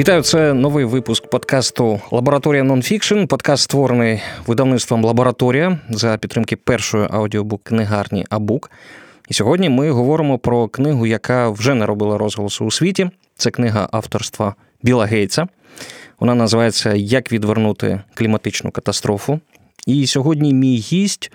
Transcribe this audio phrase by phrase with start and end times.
[0.00, 3.24] Вітаю, це новий випуск подкасту Лабораторія Нонфікшн.
[3.24, 8.70] Подкаст створений видавництвом Лабораторія за підтримки першої audiobook книгарні Абук.
[9.28, 13.10] І сьогодні ми говоримо про книгу, яка вже наробила розголосу у світі.
[13.36, 15.48] Це книга авторства Біла Гейтса.
[16.20, 19.40] Вона називається Як відвернути кліматичну катастрофу.
[19.86, 21.32] І сьогодні мій гість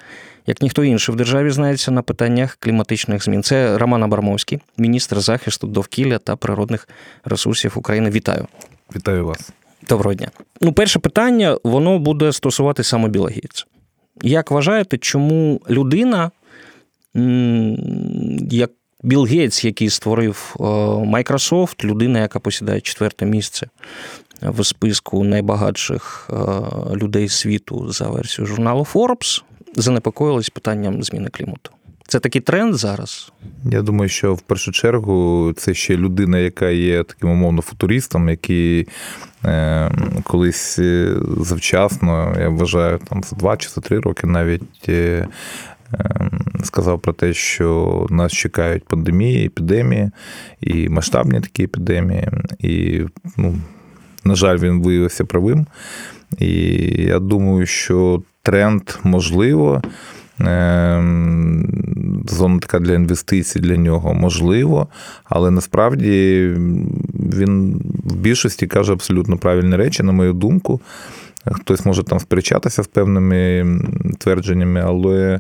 [0.48, 3.44] як ніхто інший в державі знається на питаннях кліматичних змін.
[3.44, 6.88] Це Роман Абрамовський, міністр захисту довкілля та природних
[7.26, 8.10] ресурсів України.
[8.10, 8.48] Вітаю!
[8.96, 9.52] Вітаю вас.
[9.90, 10.32] Доброго дня.
[10.62, 13.66] Ну, перше питання воно буде стосуватися саме Білогійця.
[14.22, 16.32] Як вважаєте, чому людина,
[18.50, 18.72] як
[19.04, 23.68] Білл Гейтс, який створив е, Microsoft, людина, яка посідає четверте місце
[24.42, 26.36] в списку найбагатших е,
[26.96, 29.44] людей світу за версією журналу Forbes,
[29.76, 31.72] занепокоїлись питанням зміни клімату.
[32.08, 33.32] Це такий тренд зараз.
[33.72, 38.88] Я думаю, що в першу чергу це ще людина, яка є таким умовно футуристом, який
[39.46, 39.92] е,
[40.24, 44.90] колись е, завчасно, я вважаю, там за два чи за три роки навіть.
[44.90, 45.28] Е,
[45.94, 46.30] е,
[46.64, 50.12] Сказав про те, що нас чекають пандемії, епідемії
[50.62, 52.30] і масштабні такі епідемії.
[52.60, 53.02] І,
[53.38, 53.56] ну,
[54.24, 55.68] на жаль, він виявився правим.
[56.40, 56.54] І
[57.04, 59.82] я думаю, що тренд можливо.
[60.40, 64.88] Ем, зона така для інвестицій для нього можливо,
[65.24, 66.52] але насправді
[67.34, 70.82] він в більшості каже абсолютно правильні речі, на мою думку.
[71.52, 73.66] Хтось може там сперечатися з певними
[74.18, 75.40] твердженнями, але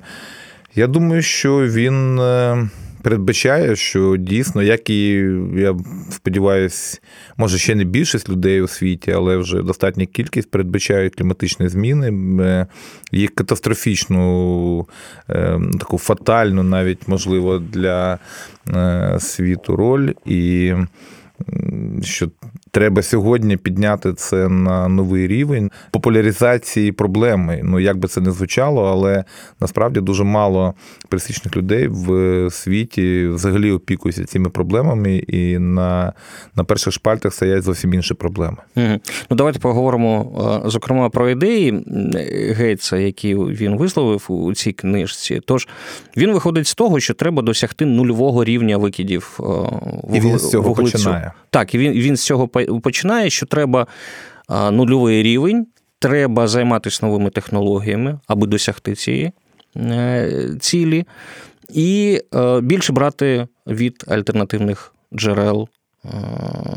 [0.76, 2.70] я думаю, що він е,
[3.06, 5.11] передбачає, що дійсно, як і
[5.56, 5.75] я
[6.09, 7.00] сподіваюся,
[7.38, 12.67] може ще не більшість людей у світі, але вже достатня кількість передбачають кліматичні зміни, е,
[13.11, 14.88] їх катастрофічну,
[15.30, 18.20] е, таку фатальну, навіть можливо, для
[18.76, 20.11] е, світу роль.
[20.26, 20.73] І
[22.02, 22.30] що
[22.75, 27.61] треба сьогодні підняти це на новий рівень популяризації проблеми.
[27.63, 29.23] Ну як би це не звучало, але
[29.59, 30.73] насправді дуже мало
[31.09, 36.13] пересічних людей в світі взагалі опікуються цими проблемами, і на
[36.55, 38.58] на перших шпальтах стоять зовсім інші проблеми.
[38.75, 38.99] Угу.
[39.30, 41.83] Ну давайте поговоримо зокрема про ідеї
[42.57, 45.42] Гейтса, які він висловив у цій книжці.
[45.45, 45.67] Тож
[46.17, 49.39] він виходить з того, що треба досягти нульового рівня викидів
[50.13, 50.92] і він з цього вуглецю.
[50.92, 51.31] починає.
[51.49, 52.47] Так, і він, він з цього
[52.81, 53.87] починає, що треба
[54.71, 55.67] нульовий рівень,
[55.99, 59.31] треба займатися новими технологіями, аби досягти цієї
[59.77, 61.05] е, цілі,
[61.70, 65.70] і е, більше брати від альтернативних джерел
[66.05, 66.09] е,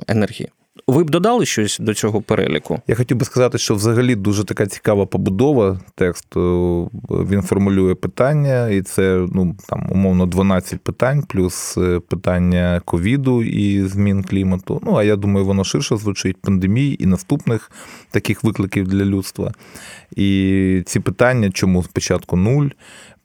[0.08, 0.48] енергії.
[0.88, 2.80] Ви б додали щось до цього переліку?
[2.86, 6.90] Я хотів би сказати, що взагалі дуже така цікава побудова тексту.
[7.10, 13.82] Він формулює питання, і це ну там умовно 12 питань, плюс е, питання ковіду і
[13.82, 14.80] змін клімату.
[14.84, 17.70] Ну а я думаю, воно ширше звучить пандемії і наступних
[18.10, 19.52] таких викликів для людства.
[20.16, 22.68] І ці питання, чому спочатку нуль,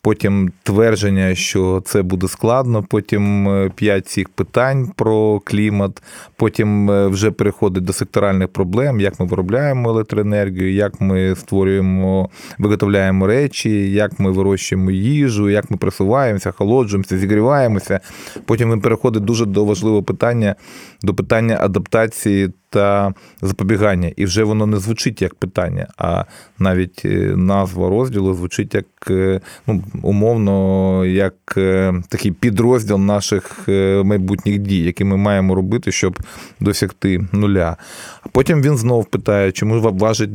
[0.06, 2.84] Потім твердження, що це буде складно.
[2.90, 6.03] Потім е, п'ять цих питань про клімат.
[6.36, 13.28] Потім е, вже переходить до секторальних проблем, як ми виробляємо електроенергію, як ми створюємо, виготовляємо
[13.28, 18.00] речі, як ми вирощуємо їжу, як ми присуваємося, холоджуємося, зігріваємося.
[18.46, 20.56] Потім він переходить дуже до важливого питання,
[21.02, 24.11] до питання адаптації та запобігання.
[24.16, 26.25] І вже воно не звучить як питання, а
[26.59, 33.67] навіть е, назва розділу звучить як е, ну, умовно, як е, такий підрозділ наших
[34.03, 36.19] майбутніх дій, які ми маємо робити, щоб
[36.59, 37.78] досягти нуля.
[38.23, 40.29] А потім він знов питає, чому важить.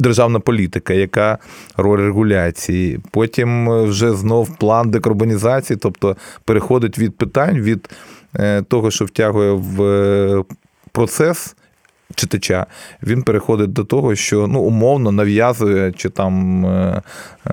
[0.00, 1.38] Державна політика, яка
[1.76, 7.90] роль регуляції, потім вже знов план декарбонізації, тобто переходить від питань від
[8.68, 10.44] того, що втягує в
[10.94, 11.56] процес
[12.14, 12.66] читача,
[13.02, 17.02] він переходить до того, що ну, умовно нав'язує чи там е,
[17.46, 17.52] е,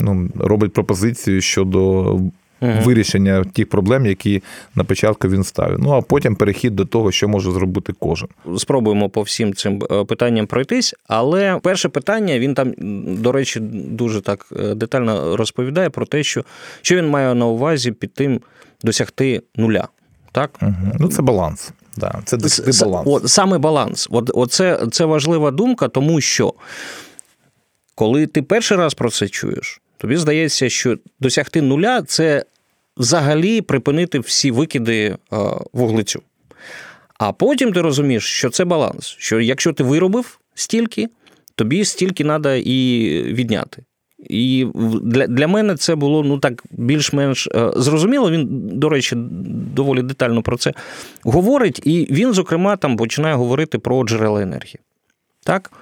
[0.00, 2.18] ну, робить пропозицію щодо.
[2.62, 2.72] Угу.
[2.84, 4.42] Вирішення тих проблем, які
[4.74, 5.78] на початку він ставив.
[5.78, 8.28] Ну а потім перехід до того, що може зробити кожен.
[8.56, 10.94] Спробуємо по всім цим е, питанням пройтись.
[11.08, 12.74] Але перше питання він там,
[13.22, 14.46] до речі, дуже так
[14.76, 16.44] детально розповідає про те, що
[16.82, 18.40] що він має на увазі під тим
[18.82, 19.88] досягти нуля.
[20.32, 20.58] Так?
[20.62, 20.92] Угу.
[20.98, 21.72] Ну, це баланс.
[21.96, 23.08] Да, Це досягти баланс.
[23.10, 24.08] От, Саме баланс.
[24.10, 26.54] От, от це, це важлива думка, тому що
[27.94, 32.44] коли ти перший раз про це чуєш, тобі здається, що досягти нуля це
[32.96, 35.16] взагалі припинити всі викиди
[35.72, 36.22] вуглецю.
[37.18, 39.14] А потім ти розумієш, що це баланс.
[39.18, 41.08] Що якщо ти виробив стільки,
[41.54, 43.82] тобі стільки треба і відняти.
[44.28, 44.66] І
[45.02, 48.30] для для мене це було ну так більш-менш е, зрозуміло.
[48.30, 49.16] Він, до речі,
[49.74, 50.72] доволі детально про це
[51.22, 54.78] говорить, і він, зокрема, там починає говорити про джерела енергії.
[55.44, 55.72] Так?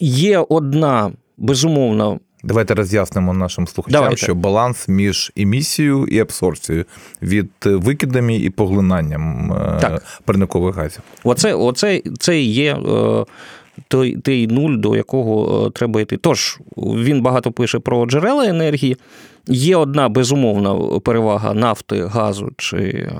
[0.00, 2.18] Є одна безумовна.
[2.44, 4.16] Давайте роз'яснимо нашим слухачам, Давайте.
[4.16, 6.84] що баланс між емісією і абсорбцією
[7.22, 10.02] від викидами і поглинанням е, так.
[10.24, 11.02] парникових газів.
[11.24, 13.24] Оце, оце це є е,
[13.94, 16.16] той той нуль, до якого е, треба йти.
[16.16, 18.96] Тож він багато пише про джерела енергії.
[19.46, 23.10] Є одна безумовна перевага нафти, газу чи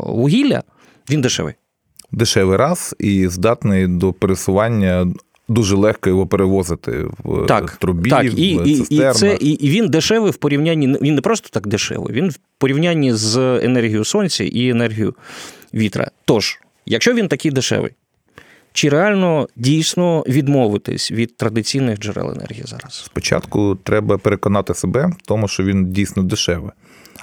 [0.00, 0.62] вугілля.
[1.10, 1.54] Він дешевий.
[2.12, 5.06] Дешевий раз і здатний до пересування
[5.48, 8.24] дуже легко його перевозити в так, трубі, так.
[8.24, 8.68] І, в.
[8.68, 13.14] І, це, і він дешевий в порівнянні, він не просто так дешевий, він в порівнянні
[13.14, 15.14] з енергією сонця і енергією
[15.74, 16.10] вітра.
[16.24, 17.92] Тож, якщо він такий дешевий,
[18.72, 23.02] чи реально дійсно відмовитись від традиційних джерел енергії зараз?
[23.06, 26.70] Спочатку треба переконати себе в тому, що він дійсно дешевий.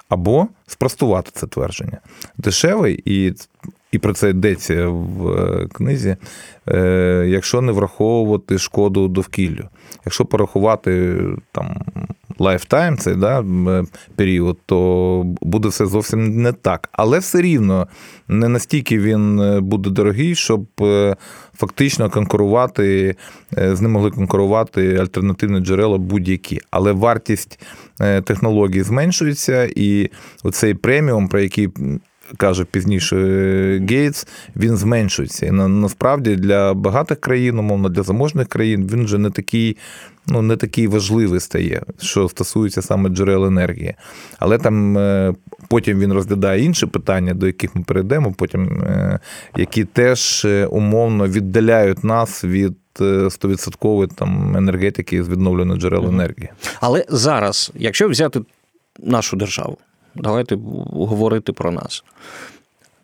[0.10, 2.00] Або спростувати це твердження.
[2.38, 3.34] Дешевий і
[3.92, 6.18] і про це йдеться в е, книзі,
[6.68, 9.70] е, якщо не враховувати шкоду довкіллю.
[10.06, 11.20] Якщо порахувати
[11.52, 11.82] там
[12.40, 13.46] lifetime, цей да,
[14.16, 16.90] період, то буде все зовсім не так.
[16.92, 17.88] Але все рівно
[18.28, 20.66] не настільки він е, буде дорогий, щоб
[21.58, 23.16] фактично конкурувати,
[23.52, 26.60] з ним могли конкурувати альтернативні джерела будь-які.
[26.72, 27.60] Але вартість
[28.24, 30.10] технологій зменшується, і
[30.44, 31.70] оцей преміум, про який
[32.38, 33.18] каже пізніше
[33.90, 35.46] Гейтс, він зменшується.
[35.46, 39.78] І на, насправді для багатих країн, умовно, для заможних країн, він вже не такий.
[40.28, 43.94] Ну, не такий важливий стає, що стосується саме джерел енергії.
[44.40, 45.34] Але там е,
[45.68, 49.20] потім він розглядає інші питання, до яких ми перейдемо, потім, е,
[49.58, 56.50] які теж е, умовно віддаляють нас від 100% там енергетики з відновлених джерел енергії.
[56.82, 58.42] Але зараз, якщо взяти
[59.00, 59.78] нашу державу,
[60.16, 60.56] давайте
[60.92, 62.04] говорити про нас.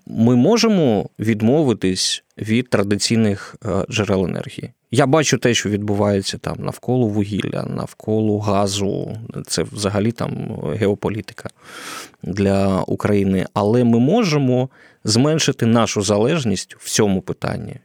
[0.07, 4.71] Ми можемо відмовитись від традиційних е, джерел енергії.
[4.91, 9.17] Я бачу те, що відбувається там навколо вугілля, навколо газу.
[9.47, 11.49] Це взагалі там геополітика
[12.23, 13.45] для України.
[13.53, 14.69] Але ми можемо
[15.03, 17.75] зменшити нашу залежність в цьому питанні,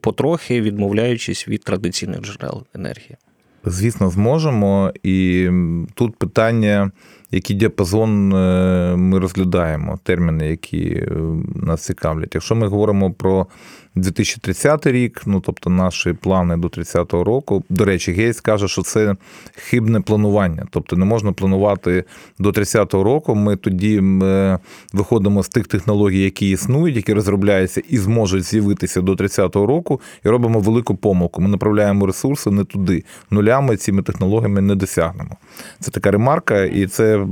[0.00, 3.16] потрохи відмовляючись від традиційних джерел енергії.
[3.64, 4.92] Звісно, зможемо.
[5.02, 5.48] І
[5.94, 6.90] тут питання
[7.32, 11.10] який діапазон е, ми розглядаємо, терміни, які е,
[11.54, 12.34] нас цікавлять.
[12.34, 13.46] Якщо ми говоримо про
[13.94, 17.64] 2030 рік, ну тобто наші плани до 30-го року.
[17.68, 19.16] До речі, Гейс каже, що це
[19.56, 20.66] хибне планування.
[20.70, 22.04] Тобто не можна планувати
[22.38, 23.34] до 30-го року.
[23.34, 24.58] Ми тоді е,
[24.92, 30.28] виходимо з тих технологій, які існують, які розробляються і зможуть з'явитися до 30-го року, і
[30.28, 31.42] робимо велику помилку.
[31.42, 33.04] Ми направляємо ресурси не туди.
[33.30, 35.36] Нулями цими технологіями не досягнемо.
[35.80, 37.26] Це така ремарка, і це.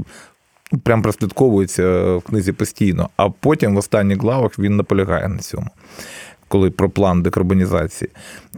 [0.82, 5.66] Прям прослідковується в книзі постійно, а потім в останніх главах він наполягає на цьому
[6.50, 8.10] коли про план декарбонізації.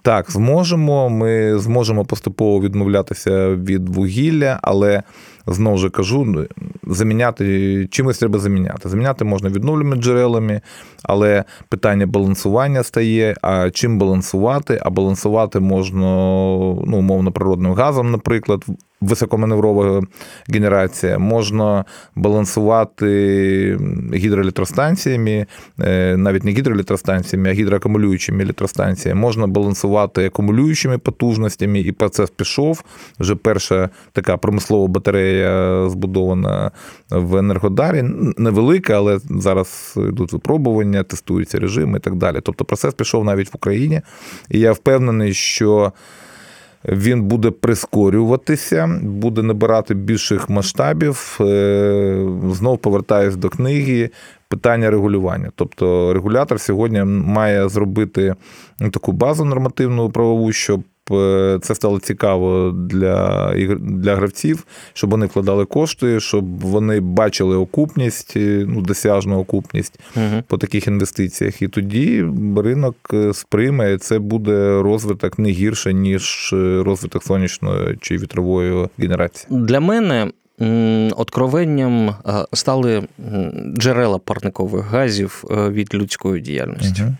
[0.02, 1.10] Так, зможемо.
[1.10, 5.02] Ми зможемо поступово відмовлятися від вугілля, але
[5.46, 6.46] знову ж кажу,
[6.86, 8.88] заміняти чимось треба заміняти.
[8.88, 10.60] Заміняти можна відновленими джерелами,
[11.02, 13.36] але питання балансування стає.
[13.42, 14.80] А чим балансувати?
[14.82, 16.00] А балансувати можна
[16.86, 18.64] ну, умовно природним газом, наприклад
[19.02, 20.02] високоманеврова
[20.48, 21.84] генерація, можна
[22.16, 23.78] балансувати
[24.14, 25.46] гідроелектростанціями,
[25.80, 32.84] е, навіть не гідроелектростанціями, а гідроакумулюючими електростанціями, можна балансувати акумулюючими потужностями, і процес пішов.
[33.20, 36.70] Вже перша така промислова батарея збудована
[37.10, 38.02] в Енергодарі.
[38.36, 42.38] Невелика, але зараз йдуть випробування, тестуються режими і так далі.
[42.42, 44.00] Тобто процес пішов навіть в Україні.
[44.50, 45.92] І я впевнений, що
[46.88, 51.34] він буде прискорюватися, буде набирати більших масштабів.
[51.38, 54.10] Знову знов повертаюсь до книги.
[54.48, 55.50] Питання регулювання.
[55.54, 58.34] Тобто регулятор сьогодні має зробити
[58.92, 60.91] таку базу нормативну правову, щоб Е,
[61.62, 68.64] це стало цікаво для для гравців, щоб вони вкладали кошти, щоб вони бачили окупність, е,
[68.68, 70.42] ну досяжну окупність угу.
[70.46, 71.62] по таких інвестиціях.
[71.62, 72.24] І тоді
[72.56, 79.46] ринок е, сприйме, і це буде розвиток не гірше, ніж розвиток сонячної чи вітрової генерації.
[79.60, 80.30] Для мене.
[81.16, 82.14] Откровенням
[82.52, 83.02] стали
[83.78, 87.02] джерела парникових газів від людської діяльності.
[87.02, 87.14] Угу.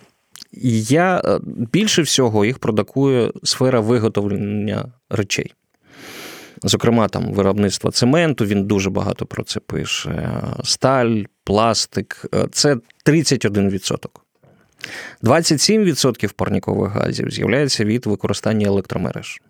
[0.53, 1.41] Я е,
[1.73, 5.55] більше всього їх продакує сфера виготовлення речей.
[6.63, 10.43] Зокрема, там виробництво цементу, він дуже багато про це пише.
[10.65, 14.07] Сталь, пластик це 31%.
[15.23, 19.41] 27% парнікових газів з'являється від використання електромереж.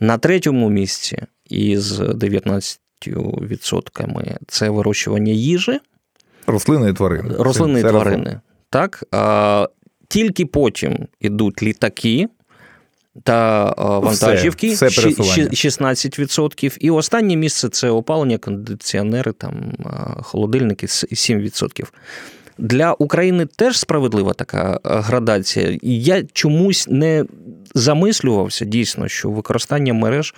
[0.00, 5.80] На третьому місці із 19% це вирощування їжі.
[6.46, 7.34] Рослини і тварини.
[7.38, 8.40] Рослини і тварини.
[8.70, 9.04] Так?
[10.14, 12.28] Тільки потім ідуть літаки.
[13.22, 16.76] Та вантажівки все, все 16%.
[16.80, 19.72] І останнє місце це опалення, кондиціонери, там,
[20.22, 21.84] холодильники 7%.
[22.58, 25.78] Для України теж справедлива така градація.
[25.82, 27.24] Я чомусь не
[27.74, 30.34] замислювався дійсно, що використання мереж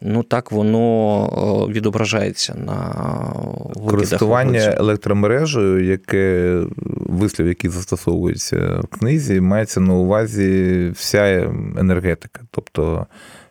[0.00, 2.94] ну так воно відображається на
[3.90, 6.62] користування електромережею, яке
[7.06, 13.06] вислів, який застосовується в книзі, мається на увазі вся енергетика, тобто.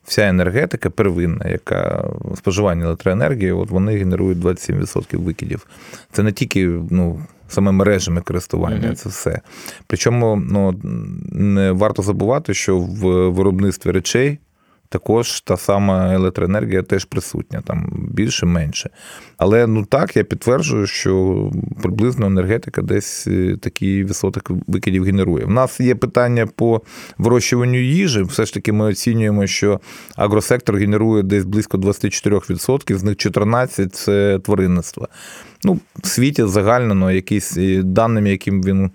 [0.07, 5.67] Вся енергетика первинна, яка споживання електроенергії, от вони генерують 27% викидів.
[6.11, 8.95] Це не тільки ну, саме мережами користування, mm-hmm.
[8.95, 9.41] це все.
[9.87, 10.75] Причому ну,
[11.31, 14.39] не варто забувати, що в виробництві речей
[14.89, 18.89] також та сама електроенергія теж присутня, там більше, менше.
[19.37, 21.51] Але ну так, я підтверджую, що
[21.81, 25.45] приблизно енергетика десь е, такий відсоток викидів генерує.
[25.45, 26.81] У нас є питання по
[27.17, 28.21] вирощуванню їжі.
[28.21, 29.79] Все ж таки, ми оцінюємо, що
[30.15, 35.07] агросектор генерує десь близько 24%, з них 14% це тваринництво.
[35.63, 38.91] Ну, в світі загально якісь е, даними, яким він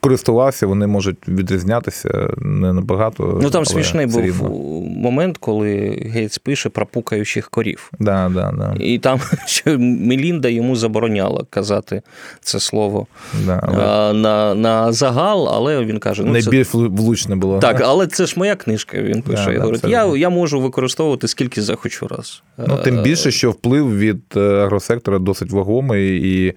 [0.00, 3.38] користувався, вони можуть відрізнятися не набагато.
[3.42, 4.48] Ну там смішний був рівно.
[4.96, 7.90] момент, коли Гейтс пише про пукаючих корів.
[7.98, 8.74] Да, да, да.
[8.84, 12.02] І там що Мелінда йому забороняла казати
[12.40, 13.06] це слово
[13.46, 14.12] да, але...
[14.12, 16.78] на на загал, але він каже: ну, найбільш це...
[16.78, 17.58] влучне було.
[17.58, 19.02] Так, але це ж моя книжка.
[19.02, 19.44] Він пише.
[19.44, 22.42] Да, я, говорить, я, я можу використовувати скільки захочу раз.
[22.58, 26.54] Ну, Тим більше, що вплив від е, агросектора досить вагомий і.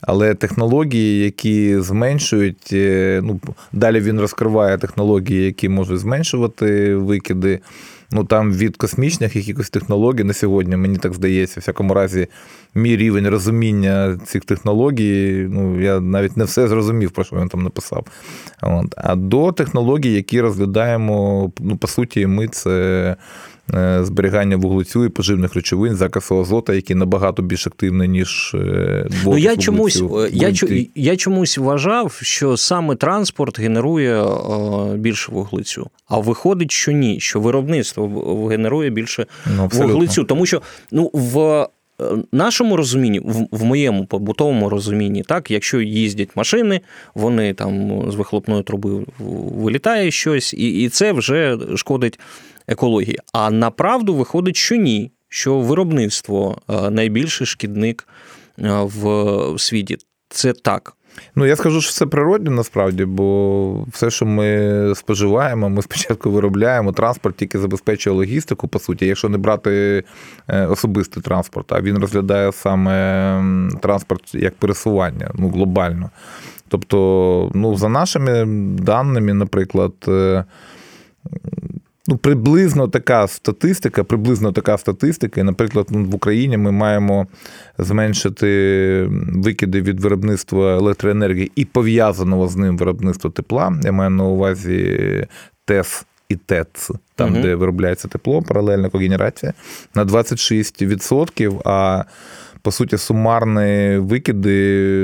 [0.00, 3.40] Але технології, які зменшують, е, ну
[3.72, 7.60] далі він розкриває технології, які можуть зменшувати викиди.
[8.10, 12.26] Ну там від космічних якихось технологій на сьогодні, мені так здається, в всякому разі,
[12.74, 15.46] мій рівень розуміння цих технологій.
[15.50, 18.06] Ну я навіть не все зрозумів, про що він там написав.
[18.62, 18.94] От.
[18.96, 23.16] А до технологій, які розглядаємо, ну по суті, ми це
[24.00, 29.56] зберігання вуглецю і поживних речовин, закису азота, які набагато більш активні, ніж е, ну, я
[29.56, 30.52] чомусь я,
[30.94, 35.90] я чомусь вважав, що саме транспорт генерує е, більше вуглецю.
[36.08, 40.24] А виходить, що ні, що виробництво генерує більше ну, вуглецю.
[40.24, 41.66] Тому що ну в.
[42.32, 43.20] Нашому розумінні,
[43.50, 46.80] в моєму побутовому розумінні, так, якщо їздять машини,
[47.14, 52.18] вони там з вихлопної труби вилітає щось, і і це вже шкодить
[52.68, 53.18] екології.
[53.32, 58.08] А направду виходить, що ні, що виробництво е, найбільший шкідник
[58.58, 59.98] е, в світі.
[60.28, 60.94] Це так.
[61.34, 66.92] Ну, я скажу, що це природне насправді, бо все, що ми споживаємо, ми спочатку виробляємо.
[66.92, 70.04] Транспорт тільки забезпечує логістику, по суті, якщо не брати
[70.48, 73.42] е, особистий транспорт, а він розглядає саме
[73.80, 76.10] транспорт як пересування ну, глобально.
[76.68, 78.44] Тобто, ну, за нашими
[78.78, 79.92] даними, наприклад,
[82.10, 85.40] Ну, приблизно така статистика, приблизно така статистика.
[85.40, 87.26] І, наприклад, в Україні ми маємо
[87.78, 93.80] зменшити викиди від виробництва електроенергії і пов'язаного з ним виробництва тепла.
[93.84, 95.26] Я маю на увазі
[95.64, 97.42] ТЕС і ТЕЦ, там, угу.
[97.42, 99.52] де виробляється тепло, паралельна когенерація,
[99.94, 101.60] на 26%.
[101.64, 102.04] А
[102.68, 105.00] по суті, сумарні викиди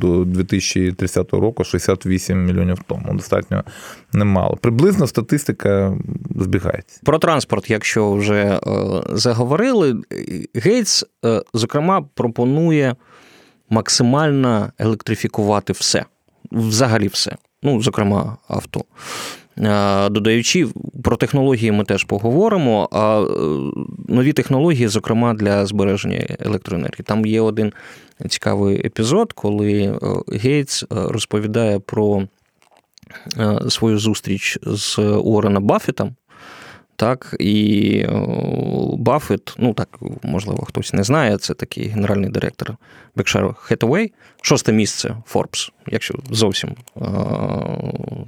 [0.00, 3.02] до 2030 року 68 мільйонів тонн.
[3.06, 3.64] Ну, достатньо
[4.12, 4.56] немало.
[4.56, 5.98] Приблизно статистика
[6.36, 7.00] збігається.
[7.04, 8.60] Про транспорт, якщо вже е,
[9.08, 9.96] заговорили,
[10.54, 12.96] Гейтс, е, зокрема, пропонує
[13.70, 16.04] максимально електрифікувати все.
[16.52, 17.36] Взагалі все.
[17.62, 18.84] Ну, зокрема, авто.
[19.60, 20.66] Е, додаючи
[21.04, 22.88] про технології, ми теж поговоримо.
[22.92, 23.26] А е,
[24.08, 27.04] нові технології, зокрема для збереження електроенергії.
[27.04, 27.72] Там є один
[28.28, 29.98] цікавий епізод, коли е,
[30.36, 32.22] Гейтс розповідає про
[33.68, 36.14] свою зустріч з Уоррена Баффетом,
[37.00, 38.06] так, і
[38.98, 42.76] Баффет, ну так, можливо, хтось не знає, це такий генеральний директор
[43.16, 46.70] Berkshire Hathaway, шосте місце Forbes, якщо зовсім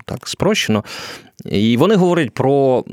[0.05, 0.85] так спрощено.
[1.45, 2.85] І вони говорять про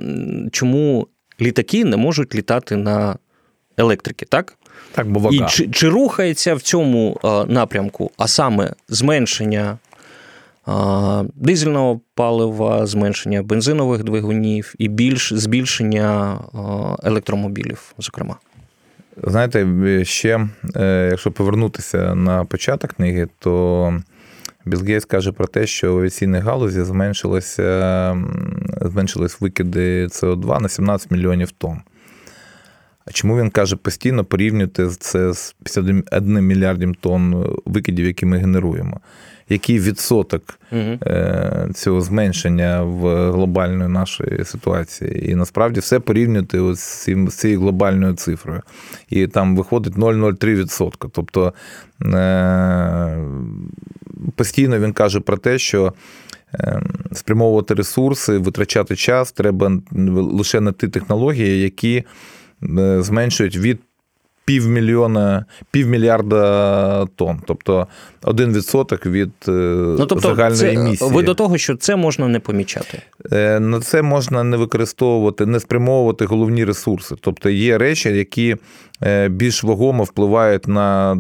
[0.52, 1.08] чому
[1.42, 3.18] літаки не можуть літати на
[3.78, 4.58] електрики, так?
[4.92, 5.36] Так, бо вага.
[5.36, 9.78] І чи, чи рухається в цьому напрямку, а саме зменшення
[11.36, 16.40] дизельного палива, зменшення бензинових двигунів і більш збільшення
[17.04, 18.36] електромобілів, зокрема.
[19.24, 19.68] Знаєте,
[20.06, 23.94] ще, е, якщо повернутися на початок книги, то
[24.66, 28.18] Білл каже про те, що в авіаційній галузі зменшилося,
[28.82, 31.82] зменшились викиди СО2 на 17 мільйонів тонн.
[33.06, 39.00] А чому він каже постійно порівнювати це з 51 мільярдом тонн викидів, які ми генеруємо?
[39.50, 41.00] Який відсоток угу.
[41.74, 45.32] цього зменшення в глобальної нашої ситуації?
[45.32, 48.62] І насправді все порівнювати з цією глобальною цифрою.
[49.10, 51.10] І там виходить 0,03%.
[51.12, 51.54] Тобто
[52.06, 53.18] е,
[54.36, 55.94] постійно він каже про те, що.
[56.54, 59.82] Ем, спрямовувати ресурси, витрачати час треба
[60.32, 62.04] лише на ті технології, які
[62.64, 63.80] Е, зменшують від
[64.50, 67.88] півмільйона, півмільярда тонн, тобто
[68.24, 71.12] один відсоток від е, ну, тобто загальної це, емісії.
[71.12, 73.02] Ви до того, що це можна не помічати?
[73.32, 77.16] Е, на це можна не використовувати, не спрямовувати головні ресурси.
[77.22, 78.56] Тобто є речі, які
[79.30, 81.18] більш вагомо впливають на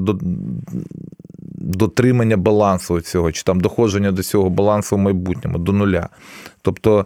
[1.59, 6.09] дотримання балансу цього, чи там доходження до цього балансу в майбутньому, до нуля.
[6.61, 7.05] Тобто,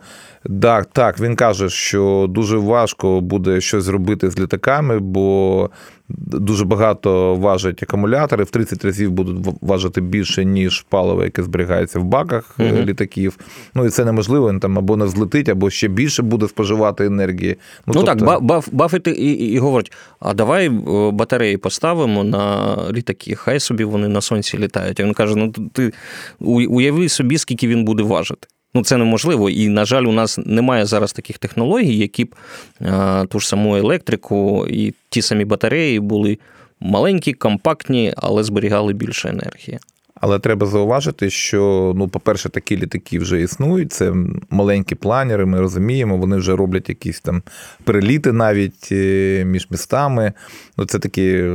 [0.62, 5.70] так, так, він каже, що дуже важко буде щось зробити з літаками, бо
[6.18, 12.04] дуже багато важать акумулятори, в 30 разів будуть важити більше, ніж паливо, яке зберігається в
[12.04, 12.70] баках угу.
[12.70, 13.38] літаків.
[13.76, 17.58] Ну і це неможливо, він там або не взлетить, або ще більше буде споживати енергії.
[17.86, 18.26] Ну, ну тобто...
[18.26, 20.72] так, Баф, Баффет і, і, і говорить: а давай е,
[21.12, 25.00] батареї поставимо на літаки, хай собі вони на сонці літають.
[25.00, 25.94] А він каже: ну ти
[26.40, 28.48] уяви собі, скільки він буде важити.
[28.74, 29.50] Ну, це неможливо.
[29.50, 32.36] І, на жаль, у нас немає зараз таких технологій, які б
[32.80, 36.38] а, ту ж саму електрику і ті самі батареї були
[36.80, 39.80] маленькі, компактні, але зберігали більше енергії.
[40.16, 43.94] Але треба зауважити, що, ну, по-перше, такі літаки вже існують.
[43.94, 44.14] Це
[44.50, 47.44] маленькі планери, ми розуміємо, вони вже роблять якісь там
[47.84, 50.34] переліти навіть е, між містами.
[50.78, 51.50] Ну, Це такі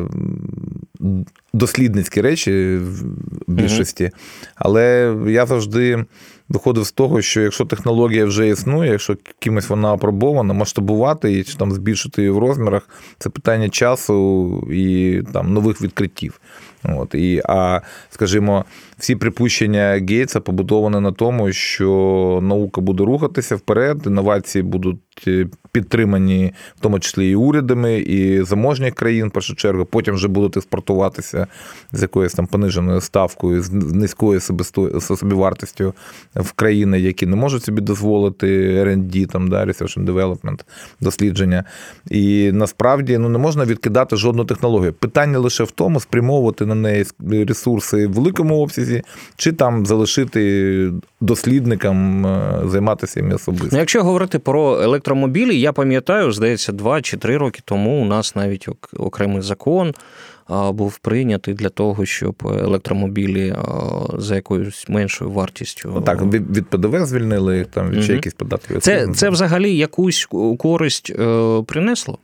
[1.53, 3.05] дослідницькі речі в
[3.49, 4.11] більшості.
[4.55, 6.05] Але я завжди
[6.49, 11.55] виходив з того, що якщо технологія вже існує, якщо кимось вона опробована, масштабувати її чи
[11.55, 16.41] там збільшити її в розмірах, це питання часу і там нових відкриттів.
[16.85, 17.81] От, і, А,
[18.11, 18.65] скажімо,
[18.99, 26.53] всі припущення Гейтса побудовані на тому, що наука буде рухатися вперед, інновації будуть е, підтримані,
[26.77, 31.47] в тому числі і урядами, і заможних країн, в першу чергу, потім вже будуть експортуватися
[31.93, 34.41] з якоюсь там пониженою ставкою, з низькою
[35.01, 35.95] собівартістю
[36.35, 38.47] в країни, які не можуть собі дозволити
[38.85, 40.61] R&D, там, да, Research and Development,
[41.01, 41.65] дослідження.
[42.11, 44.93] І насправді ну, не можна відкидати жодну технологію.
[44.93, 47.05] Питання лише в тому, спрямовувати на неї
[47.49, 48.88] ресурси в великому обсязі,
[49.37, 53.69] чи там залишити дослідникам е, займатися їм особисто.
[53.73, 58.37] Ну, Якщо говорити про електромобілі, я пам'ятаю, здається, два чи три роки тому у нас
[58.37, 59.95] навіть окремий закон.
[60.73, 63.55] Був прийнятий для того, щоб електромобілі
[64.15, 65.93] за якоюсь меншою вартістю.
[65.95, 68.79] Ну, так, від ПДВ звільнили там від ще якісь податки.
[68.79, 72.19] Це це взагалі якусь користь е, принесло?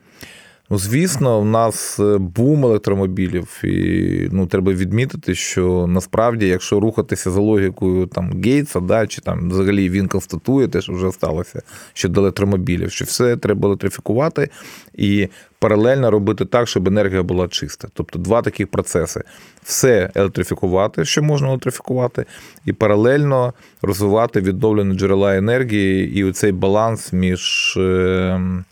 [0.70, 7.30] Ну, звісно, в нас е, бум електромобілів, і ну, треба відмітити, що насправді, якщо рухатися
[7.30, 12.20] за логікою там Гейтса, да, чи там взагалі він констатує те, що вже сталося щодо
[12.20, 14.48] електромобілів, що все треба електрифікувати
[14.94, 17.88] і паралельно робити так, щоб енергія була чиста.
[17.94, 19.22] Тобто два таких процеси:
[19.62, 22.24] все електрифікувати, що можна електрифікувати,
[22.64, 27.74] і паралельно розвивати відновлені джерела енергії і оцей баланс між.
[27.76, 28.64] Ем,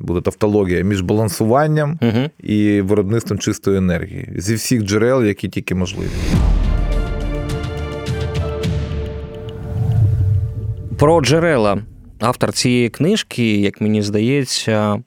[0.00, 2.30] буде тавтологія між балансуванням угу.
[2.40, 6.08] і виробництвом чистої енергії зі всіх джерел, які тільки можливі.
[10.98, 11.82] Про джерела.
[12.20, 15.02] Автор цієї книжки, як мені здається,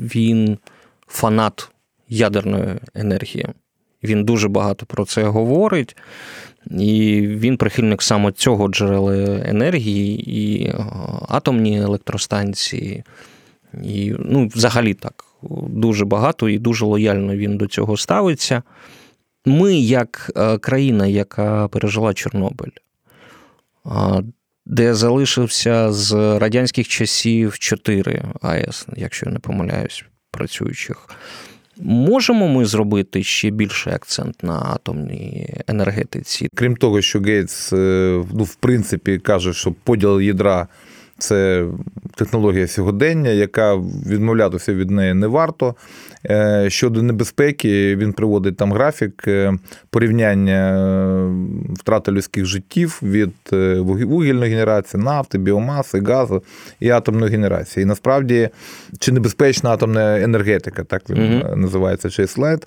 [0.00, 0.58] він
[1.08, 1.70] фанат
[2.08, 3.46] ядерної енергії.
[4.02, 5.96] Він дуже багато про це говорить.
[6.70, 10.74] І він прихильник саме цього джерела енергії, і е,
[11.28, 13.04] атомні електростанції,
[13.82, 15.24] і ну, взагалі так,
[15.68, 18.62] дуже багато і дуже лояльно він до цього ставиться.
[19.44, 22.70] Ми, як е, країна, яка пережила Чорнобиль,
[24.66, 31.08] де залишився з радянських часів 4 АЕС, якщо я не помиляюсь, працюючих.
[31.80, 36.48] Можемо ми зробити ще більший акцент на атомній енергетиці?
[36.54, 40.68] Крім того, що Гейтс, е, ну, в принципі, каже, що поділ ядра
[41.18, 41.66] Це
[42.14, 43.76] технологія сьогодення, яка
[44.06, 45.74] відмовлятися від неї не варто.
[46.30, 49.54] Е, щодо небезпеки, він приводить там графік е,
[49.90, 53.32] порівняння е, втрати людських життів від
[53.80, 56.42] вугільної генерації, нафти, біомаси, газу
[56.80, 57.82] і атомної генерації.
[57.82, 58.48] І насправді,
[58.98, 62.66] чи небезпечна атомна енергетика, так він mm називається цей слайд.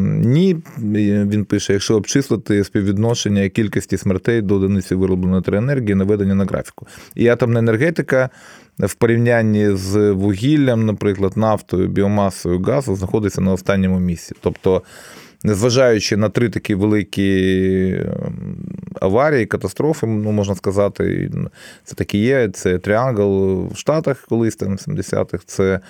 [0.00, 6.86] Ні, він пише, якщо обчислити співвідношення кількості смертей до одиниці виробленої енергії, наведене на графіку.
[7.14, 8.30] І атомна енергетика
[8.78, 14.34] в порівнянні з вугіллям, наприклад, нафтою, біомасою газу, знаходиться на останньому місці.
[14.40, 14.82] Тобто,
[15.44, 18.56] незважаючи на три такі великі ем,
[19.00, 21.30] аварії, катастрофи, ну, можна сказати,
[21.84, 22.48] це такі є.
[22.48, 25.80] Це Three Mile Island в Штатах колись там 70-х, це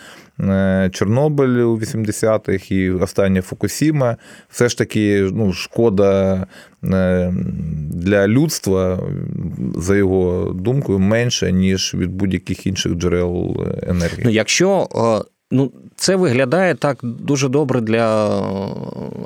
[0.41, 4.17] е, Чорнобиль у 80-х і остання Фукусіма.
[4.49, 6.47] Все ж таки, ну, шкода
[6.85, 7.33] е,
[7.91, 9.01] для людства,
[9.77, 14.23] за його думкою, менше, ніж від будь-яких інших джерел енергії.
[14.25, 18.39] Ну, Якщо е, ну, це виглядає так дуже добре для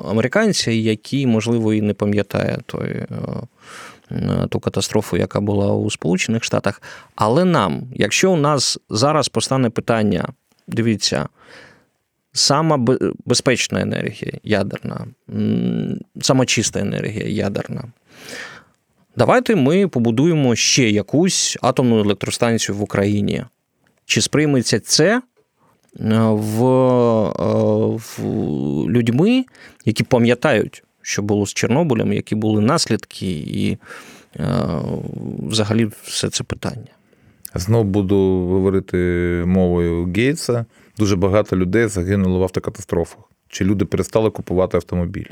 [0.09, 3.05] американця, який, можливо, і не пам'ятає той
[4.49, 6.81] ту катастрофу, яка була у Сполучених Штатах.
[7.15, 10.29] Але нам, якщо у нас зараз постане питання,
[10.67, 11.27] дивіться,
[12.31, 12.85] сама
[13.25, 15.07] безпечна енергія ядерна,
[16.21, 17.83] сама чиста енергія ядерна.
[19.15, 23.45] Давайте ми побудуємо ще якусь атомну електростанцію в Україні.
[24.05, 25.21] Чи сприйметься це е,
[25.99, 26.63] в,
[27.97, 28.19] в
[28.89, 29.45] людьми,
[29.85, 33.77] які пам'ятають що було з Чорнобилем, які були наслідки, і
[35.39, 36.87] взагалі все це питання.
[37.55, 38.15] Знову буду
[38.47, 38.97] говорити
[39.45, 40.65] мовою Гейтса.
[40.97, 43.23] Дуже багато людей загинуло в автокатастрофах.
[43.47, 45.31] Чи люди перестали купувати автомобілі?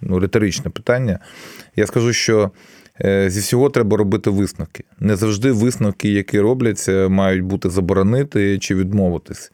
[0.00, 1.18] Ну, риторичне питання.
[1.76, 2.50] Я скажу, що
[3.04, 4.84] е, зі всього треба робити висновки.
[5.00, 9.52] Не завжди висновки, які робляться, мають бути заборонити чи відмовитись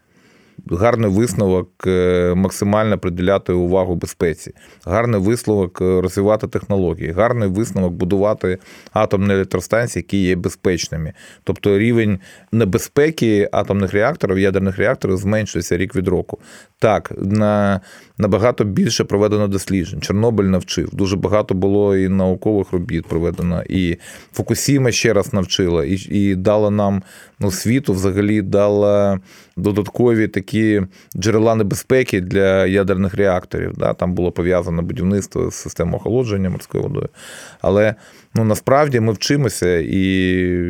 [0.71, 4.53] гарний висновок е, максимально приділяти увагу безпеці,
[4.87, 8.59] гарний висновок е, розвивати технології, гарний висновок будувати
[8.93, 11.13] атомні електростанції, які є безпечними.
[11.45, 12.19] Тобто рівень
[12.53, 16.39] небезпеки атомних реакторів, ядерних реакторів зменшується рік від року.
[16.85, 17.81] Так, на
[18.19, 20.01] набагато більше проведено досліджень.
[20.01, 20.89] Чорнобиль навчив.
[20.93, 23.63] Дуже багато було і наукових робіт проведено.
[23.69, 23.97] І
[24.33, 27.03] Фукусіма ще раз навчила, і і дала нам
[27.41, 29.21] ну, світу взагалі дала
[29.57, 30.83] додаткові такі
[31.17, 33.73] джерела небезпеки для ядерних реакторів.
[33.77, 33.95] Да?
[33.95, 37.09] Там було пов'язане будівництво з системою охолодження морською водою.
[37.61, 37.95] Але
[38.35, 40.03] ну, насправді ми вчимося, і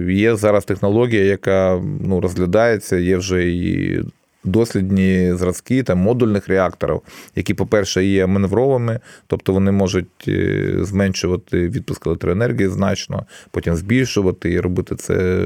[0.08, 4.00] є зараз технологія, яка ну, розглядається, є вже і
[4.44, 7.00] дослідні зразки там, модульних реакторів,
[7.36, 14.60] які, по-перше, є маневровими, тобто вони можуть е, зменшувати відпуск електроенергії значно, потім збільшувати і
[14.60, 15.42] робити це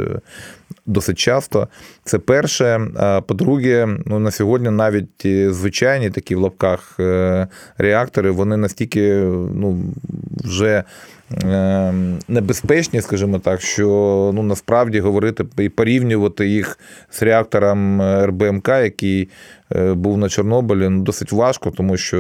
[0.87, 1.69] досить часто.
[2.05, 2.81] Це перше.
[2.97, 9.13] А по-друге, ну на сьогодні навіть е, звичайні такі в лапках е, реактори, вони настільки
[9.55, 9.95] ну,
[10.45, 10.85] вже.
[11.31, 13.87] Ем, небезпечні, скажімо так, що
[14.35, 16.79] ну насправді говорити і порівнювати їх
[17.11, 19.29] з реактором РБМК, який
[19.77, 22.19] Е, був на Чорнобилі, ну досить важко, тому що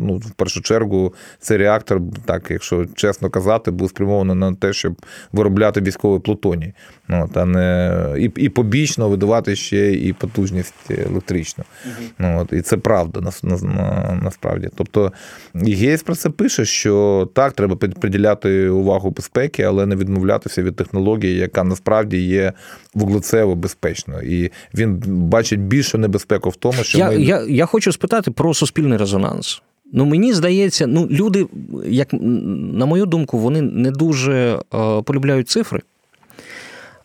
[0.00, 4.94] ну, в першу чергу цей реактор, так, якщо чесно казати, був спрямований на те, щоб
[5.32, 6.72] виробляти військовий плутоній.
[7.08, 11.64] Ну, та не, І і побічно видавати ще і потужність електричну.
[11.84, 12.08] Угу.
[12.18, 14.68] Ну, от, І це правда на, на, насправді.
[14.74, 15.12] Тобто
[15.54, 21.36] Гейс про це пише, що так, треба приділяти увагу безпеки, але не відмовлятися від технології,
[21.36, 22.52] яка насправді є
[22.94, 24.42] вуглецево безпечною.
[24.42, 27.16] І він бачить більшу небезпеку в тому, що я, ми...
[27.16, 29.62] я, я хочу спитати про суспільний резонанс.
[29.92, 31.46] Ну, мені здається, ну люди,
[31.86, 35.80] як на мою думку, вони не дуже е, полюбляють цифри.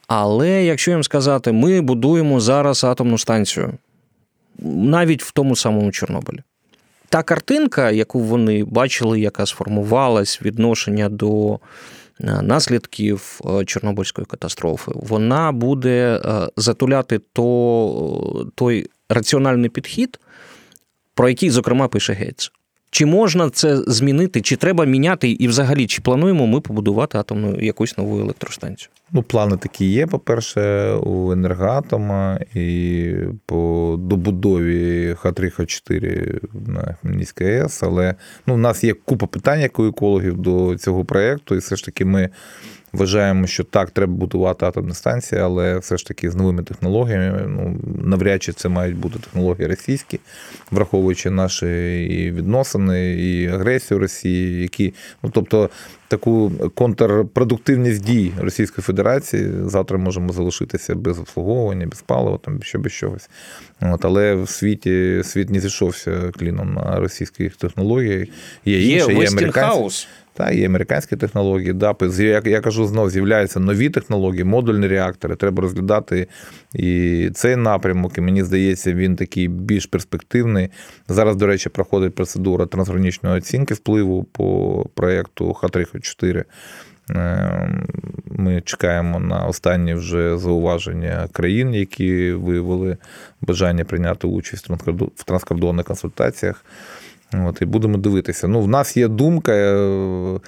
[0.08, 3.74] Але якщо їм сказати, ми будуємо зараз атомну станцію,
[4.60, 6.40] навіть в тому самому Чорнобилі.
[7.14, 11.60] Та картинка, яку вони бачили, яка сформувалась відношення до е,
[12.42, 20.20] наслідків е, Чорнобильської катастрофи, вона буде е, затуляти то, той раціональний підхід,
[21.14, 22.52] про який, зокрема, пише Гейтс.
[22.94, 27.98] Чи можна це змінити, чи треба міняти, і взагалі, чи плануємо ми побудувати атомну якусь
[27.98, 28.90] нову електростанцію?
[29.12, 33.14] Ну, плани такі є, по-перше, у енергоатома і
[33.46, 37.84] по добудові Х3, Х4 на Хмельницькій АЕС.
[37.84, 38.16] Але
[38.48, 41.86] ну, у нас є купа питань, як у екологів до цього проєкту, і все ж
[41.86, 42.30] таки ми
[42.94, 47.46] вважаємо, що так, треба будувати атомні станції, але все ж таки з новими технологіями.
[47.48, 50.20] Ну, навряд чи це мають бути технології російські,
[50.72, 51.68] враховуючи наші
[52.04, 55.70] і відносини, і агресію Росії, які, ну тобто,
[56.08, 62.94] таку контрпродуктивність дій Російської Федерації завтра можемо залишитися без обслуговування, без палива, там що без
[62.94, 63.30] чогось.
[63.82, 68.28] От, Але в світі світ не зійшовся кліном на російських технологіях.
[68.66, 70.08] Є, є інші, є американські.
[70.34, 75.36] Та, є американські технології, да, я, я кажу знову, з'являються нові технології, модульні реактори.
[75.36, 76.28] Треба розглядати
[76.74, 80.70] і цей напрямок, і мені здається, він такий більш перспективний.
[81.08, 86.44] Зараз, до речі, проходить процедура трансгранічної оцінки впливу по проєкту Х3Х4.
[87.10, 87.88] Ем,
[88.26, 92.98] ми чекаємо на останні вже зауваження країн, які виявили
[93.42, 94.70] бажання прийняти участь
[95.16, 96.66] в транскордонних консультаціях.
[97.34, 98.48] От, І будемо дивитися.
[98.48, 100.40] Ну, В нас є думка е,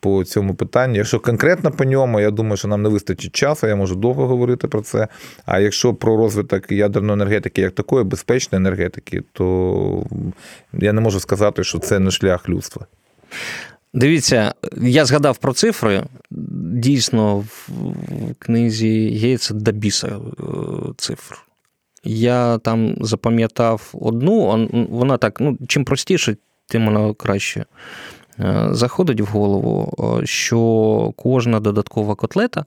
[0.00, 0.96] по цьому питанню.
[0.96, 4.68] Якщо конкретно по ньому, я думаю, що нам не вистачить часу, я можу довго говорити
[4.68, 5.08] про це.
[5.44, 10.06] А якщо про розвиток ядерної енергетики, як такої, безпечної енергетики, то
[10.72, 12.86] я не можу сказати, що це не шлях людства.
[13.94, 16.02] Дивіться, я згадав про цифри.
[16.72, 17.68] Дійсно, в
[18.38, 20.42] книзі Гейтса до біса е,
[20.96, 21.45] цифр.
[22.06, 27.64] Я там запам'ятав одну, вона так, ну, чим простіше, тим вона краще
[28.40, 32.64] е, заходить в голову, е, що кожна додаткова котлета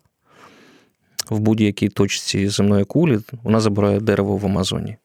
[1.29, 4.95] в будь-якій точці земної кулі вона забирає дерево в Амазоні.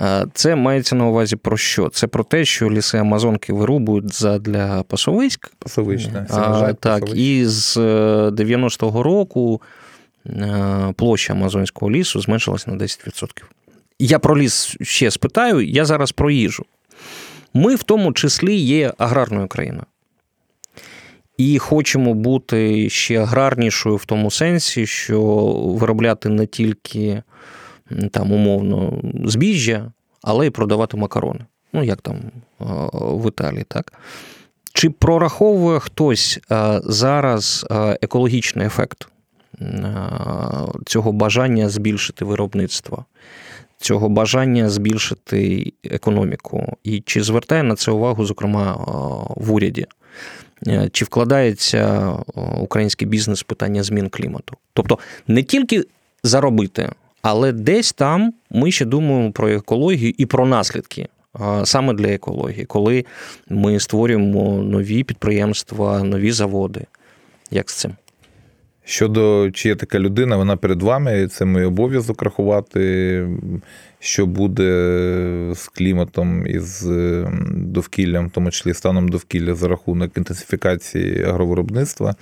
[0.00, 1.88] Е, це мається на увазі про що?
[1.88, 5.52] Це про те, що ліси Амазонки вирубують задля пасовиськ.
[5.58, 6.26] Пасовичне.
[6.80, 7.76] Так, і з
[8.30, 9.62] 90-го року
[10.96, 13.44] площа Амазонського лісу зменшилася на 10%.
[13.98, 16.64] Я про ліс ще спитаю, я зараз про їжу.
[17.54, 19.86] Ми в тому числі є аграрною країною.
[21.36, 25.22] І хочемо бути ще аграрнішою в тому сенсі, що
[25.78, 27.22] виробляти не тільки
[28.10, 31.40] там умовно збіжжя, але й продавати макарони.
[31.72, 32.16] Ну, як там
[32.92, 33.92] в Італії, так?
[34.72, 36.40] Чи прораховує хтось
[36.84, 37.66] зараз
[38.02, 39.08] екологічний ефект
[40.86, 43.04] цього бажання збільшити виробництво?
[43.84, 48.72] Цього бажання збільшити економіку, і чи звертає на це увагу, зокрема,
[49.36, 49.86] в уряді?
[50.66, 52.12] Е, чи вкладається
[52.60, 54.56] український бізнес в питання змін клімату?
[54.72, 55.84] Тобто не тільки
[56.22, 56.92] заробити,
[57.22, 61.08] але десь там ми ще думаємо про екологію і про наслідки
[61.64, 63.04] саме для екології, коли
[63.48, 66.86] ми створюємо нові підприємства, нові заводи.
[67.50, 67.92] Як з цим?
[68.84, 73.26] Щодо чи є така людина, вона перед вами, це мій обов'язок рахувати,
[73.98, 74.64] що буде
[75.54, 76.84] з кліматом і з
[77.50, 82.14] довкіллям, в тому числі станом довкілля за рахунок інтенсифікації агровиробництва.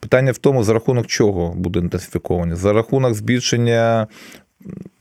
[0.00, 2.54] Питання в тому, за рахунок чого буде інтенсифіковані?
[2.54, 4.06] За рахунок збільшення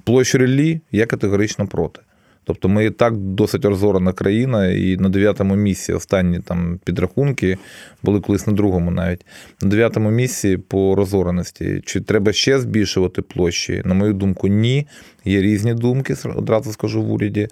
[0.03, 1.99] площі релі я категорично проти.
[2.43, 7.57] Тобто ми і так досить розорена країна, і на дев'ятому місці останні там підрахунки
[8.03, 9.25] були колись на другому навіть.
[9.61, 11.81] На дев'ятому місці по розореності.
[11.85, 13.81] Чи треба ще збільшувати площі?
[13.85, 14.87] На мою думку, ні.
[15.25, 17.47] Є різні думки, одразу скажу в уряді.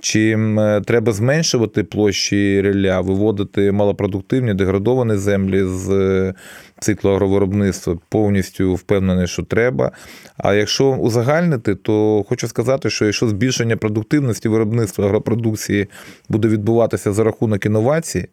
[0.00, 6.34] Чи е, треба зменшувати площі реля, виводити малопродуктивні, деградовані землі з е,
[6.80, 7.98] циклу агровиробництва?
[8.08, 9.92] Повністю впевнений, що треба.
[10.36, 15.86] А якщо узагальнити, то хочу сказати, що якщо збільшення продуктивності виробництва агропродукції
[16.28, 18.28] буде відбуватися за рахунок інновацій,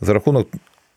[0.00, 0.48] за рахунок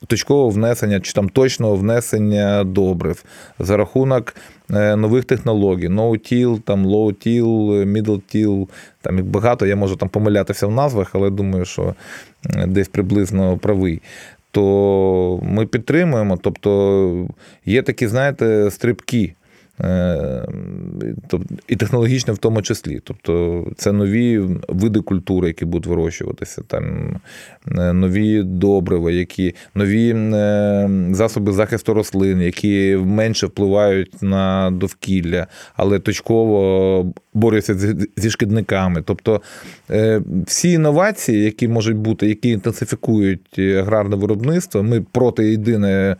[0.08, 3.24] точкового внесення чи там точного внесення добрив
[3.60, 4.36] за рахунок
[4.74, 8.68] е, нових технологій, no-till, там low-till, middle-till,
[9.02, 11.96] там їх багато, я можу там помилятися в назвах, але думаю, що
[12.68, 14.02] десь приблизно правий.
[14.52, 17.28] То ми підтримуємо, тобто
[17.66, 19.34] є такі, знаєте, стрибки.
[19.82, 20.48] Е,
[21.68, 23.00] і технологічне в тому числі.
[23.04, 27.16] Тобто це нові види культури, які будуть вирощуватися, там
[27.78, 36.00] е, нові добрива, які нові е, засоби захисту рослин, які менше впливають на довкілля, але
[36.00, 37.76] точково борються
[38.18, 39.04] зі шкідниками.
[39.06, 39.42] Тобто
[40.46, 46.16] всі інновації, які можуть бути, які інтенсифікують аграрне виробництво, ми проти єдине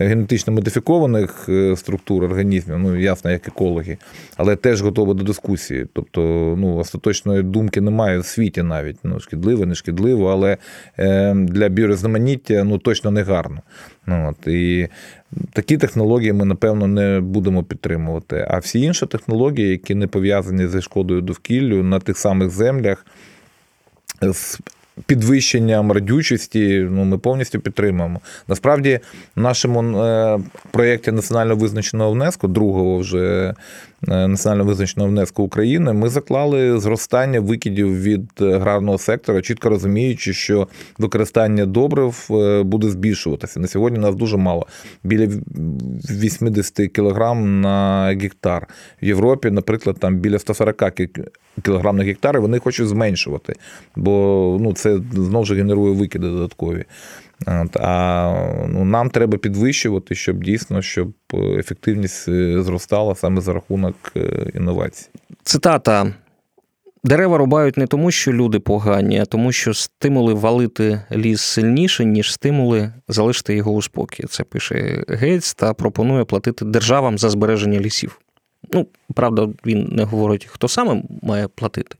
[0.00, 2.78] генетично модифікованих структур організмів.
[2.78, 3.98] ну ясно, як екологи,
[4.36, 5.86] але теж готова до дискусії.
[5.92, 6.20] Тобто,
[6.58, 8.96] ну, остаточної думки немає в світі навіть.
[9.02, 10.56] Ну, шкідливо, не шкідливо, але
[10.98, 13.62] е, для біорізноманіття ну, точно не гарно.
[14.06, 14.88] Ну, от, І
[15.52, 18.46] такі технології ми, напевно, не будемо підтримувати.
[18.50, 23.06] А всі інші технології, які не пов'язані зі шкодою довкіллю на тих самих землях.
[25.06, 28.20] Підвищенням радючості ну, ми повністю підтримуємо.
[28.48, 29.00] Насправді,
[29.36, 30.38] в нашому е,
[30.70, 33.54] проєкті національно визначеного внеску, другого вже
[34.02, 41.66] національно визначеного внеску України, ми заклали зростання викидів від аграрного сектора, чітко розуміючи, що використання
[41.66, 43.60] добрив е, буде збільшуватися.
[43.60, 44.66] На сьогодні нас дуже мало
[45.04, 45.28] біля
[46.10, 48.66] 80 кг на гектар.
[49.02, 50.76] В Європі, наприклад, там біля 140
[51.62, 53.54] кг на гектар, і вони хочуть зменшувати,
[53.96, 56.84] бо ну, це знову ж генерує викиди додаткові.
[57.74, 61.12] А ну, нам треба підвищувати, щоб дійсно щоб
[61.58, 65.08] ефективність е, зростала саме за рахунок е, інновацій.
[65.42, 66.14] Цитата.
[67.04, 72.32] Дерева рубають не тому, що люди погані, а тому, що стимули валити ліс сильніше, ніж
[72.32, 74.24] стимули залишити його у спокій.
[74.28, 78.20] Це пише Гейтс та пропонує платити державам за збереження лісів.
[78.72, 81.96] Ну, правда, він не говорить, хто саме має платити,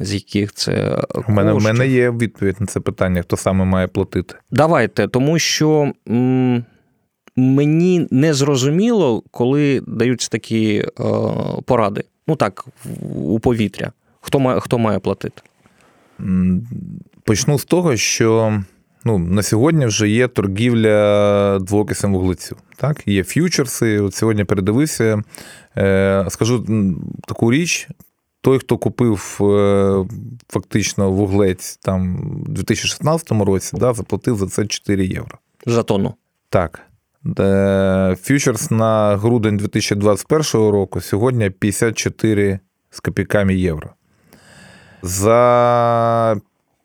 [0.00, 1.02] з яких це.
[1.28, 4.34] У мене в мене є відповідь на це питання, хто саме має платити.
[4.50, 6.64] Давайте, тому що м-
[7.36, 11.02] мені не зрозуміло, коли даються такі е,
[11.64, 12.04] поради.
[12.26, 12.64] Ну так,
[13.14, 13.92] у повітря.
[14.20, 15.42] Хто має, хто має платити?
[17.24, 18.62] Почну з того, що
[19.04, 22.56] ну, на сьогодні вже є торгівля двоокисом вуглецю.
[22.76, 24.00] Так, Є ф'ючерси.
[24.00, 25.22] От сьогодні передивився.
[25.76, 26.66] Е, Скажу
[27.26, 27.88] таку річ.
[28.40, 30.04] Той, хто купив е,
[30.48, 35.38] фактично вуглець там у 2016 році, да, заплатив за це 4 євро.
[35.66, 36.14] За тонну.
[36.48, 36.82] Так.
[38.22, 42.58] Фьючерс на грудень 2021 року сьогодні 54
[42.90, 43.90] з копійками євро.
[45.02, 46.36] За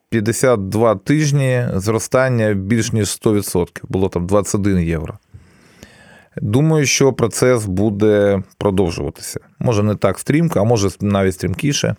[0.09, 3.81] 52 тижні зростання більш ніж 100%.
[3.89, 5.17] Було там 21 євро.
[6.41, 9.39] Думаю, що процес буде продовжуватися.
[9.59, 11.95] Може, не так стрімко, а може навіть стрімкіше.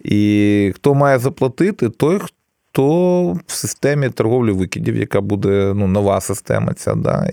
[0.00, 6.74] І хто має заплатити, той, хто в системі торговлі викидів, яка буде ну, нова система,
[6.74, 7.30] ця, да,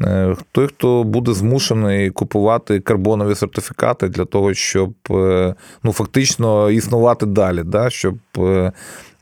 [0.00, 7.26] е, той, хто буде змушений купувати карбонові сертифікати для того, щоб е, ну, фактично існувати
[7.26, 8.14] далі, да, щоб.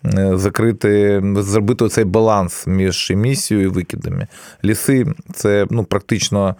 [0.04, 4.26] Е, закрити, зробити цей баланс між емісією і викидами.
[4.64, 6.56] Ліси це ну, практично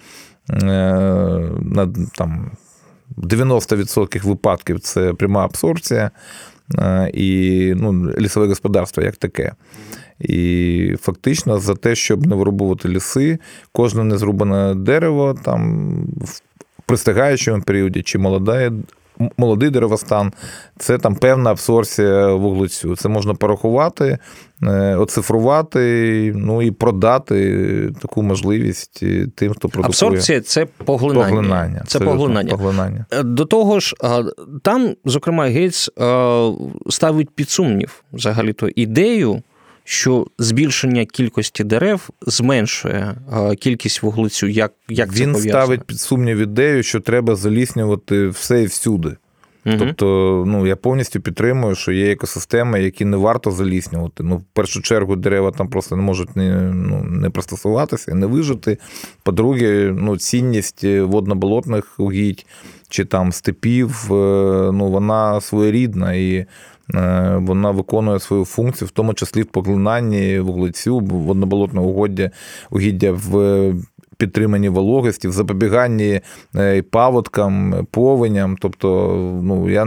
[0.48, 2.50] на там,
[3.16, 6.10] 90% випадків це пряма абсорбція
[7.14, 9.52] і ну, лісове господарство як таке.
[10.18, 13.38] І фактично за те, щоб не вирубувати ліси,
[13.72, 16.40] кожне незрубане дерево там в
[16.86, 18.72] пристигаючому періоді чи молоде
[19.36, 20.32] молодий деревостан,
[20.78, 22.96] це там певна абсорбція вуглецю.
[22.96, 24.18] Це можна порахувати,
[24.62, 29.04] е, оцифрувати, ну і продати таку можливість
[29.34, 29.86] тим, хто продукує.
[29.86, 31.28] Абсорбція це поглинання.
[31.28, 31.84] поглинання.
[31.86, 32.50] Це поглинання.
[32.50, 33.06] поглинання.
[33.10, 33.94] Е, до того ж,
[34.62, 35.90] там, зокрема, Гейтс
[36.90, 39.42] ставить під сумнів взагалі-то ідею.
[39.92, 43.14] Що збільшення кількості дерев зменшує
[43.60, 48.66] кількість вуглецю, як як він це ставить під сумнів ідею, що треба заліснювати все і
[48.66, 49.16] всюди.
[49.66, 49.76] Угу.
[49.78, 54.22] Тобто, ну я повністю підтримую, що є екосистеми, які не варто заліснювати.
[54.22, 58.78] Ну, в першу чергу, дерева там просто не можуть не ну, не пристосуватися, не вижити.
[59.22, 62.46] По-друге, ну, цінність водно-болотних угідь
[62.88, 64.14] чи там степів, е,
[64.72, 66.46] ну вона своєрідна і Е,
[67.36, 72.30] вона виконує свою функцію, в тому числі в поглинанні вуглецю, водноболотного угоддя,
[72.70, 73.74] угіддя в
[74.20, 76.20] підтриманні вологості, в запобіганні
[76.56, 78.56] е, паводкам, повеням.
[78.60, 78.88] Тобто,
[79.42, 79.84] ну я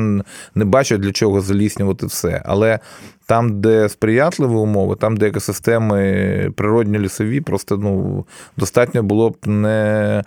[0.56, 2.42] не бачу для чого заліснювати все.
[2.46, 2.80] Але
[3.26, 8.26] там, де сприятливі умови, там, де екосистеми природні лісові, просто ну,
[8.58, 10.24] достатньо було б не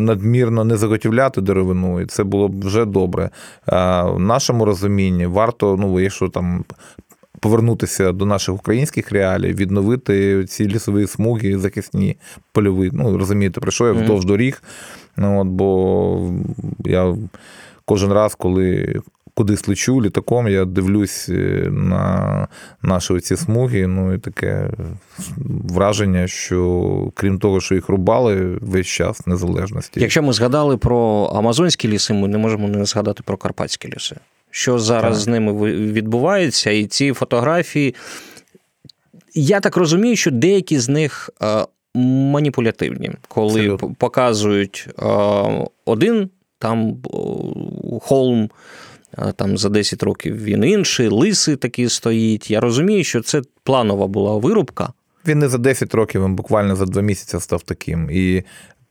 [0.00, 3.30] надмірно не заготівляти деревину, і це було б вже добре.
[3.66, 6.64] А в нашому розумінні варто, ну, якщо там.
[7.44, 12.16] Повернутися до наших українських реалій, відновити ці лісові смуги, захисні
[12.52, 12.90] польові.
[12.92, 14.62] Ну, розумієте, про що я вздовж доріг.
[15.16, 16.32] Ну, от, Бо
[16.84, 17.16] я
[17.84, 18.96] кожен раз, коли
[19.34, 22.48] кудись лечу літаком, я дивлюсь е, на
[22.82, 23.86] наші ці смуги.
[23.86, 24.70] Ну і таке
[25.64, 30.00] враження, що крім того, що їх рубали весь час незалежності.
[30.00, 34.16] Якщо ми згадали про амазонські ліси, ми не можемо не згадати про карпатські ліси.
[34.56, 35.24] Що зараз так.
[35.24, 37.94] з ними відбувається, і ці фотографії.
[39.34, 43.94] Я так розумію, що деякі з них е, маніпулятивні, коли Абсолютно.
[43.98, 45.04] показують е,
[45.84, 46.96] один там
[48.02, 48.50] холм
[49.36, 52.50] там за 10 років він інший, лисий такий стоїть.
[52.50, 54.92] Я розумію, що це планова була вирубка.
[55.26, 58.10] Він не за 10 років, він буквально за 2 місяці став таким.
[58.10, 58.42] І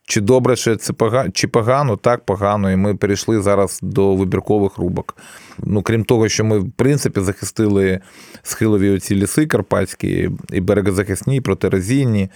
[0.05, 2.71] Чи добре, що це погано, чи погано, так погано.
[2.71, 5.17] І ми перейшли зараз до вибіркових рубок.
[5.57, 7.99] Ну, крім того, що ми, в принципі, захистили
[8.41, 12.29] схилові оці ліси карпатські, і берегозахисні, і протиразійні.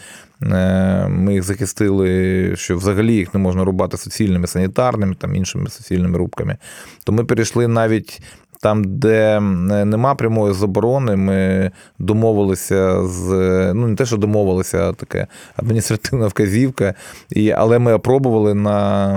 [0.44, 6.18] Е, ми їх захистили, що взагалі їх не можна рубати суцільними санітарними, там іншими суцільними
[6.18, 6.58] рубками.
[7.04, 8.22] То ми перейшли навіть
[8.62, 9.40] там, де
[9.86, 13.28] нема прямої заборони, ми домовилися з
[13.74, 16.94] ну не те, що домовилися, а таке адміністративна вказівка.
[17.30, 19.08] І, Але ми опробували на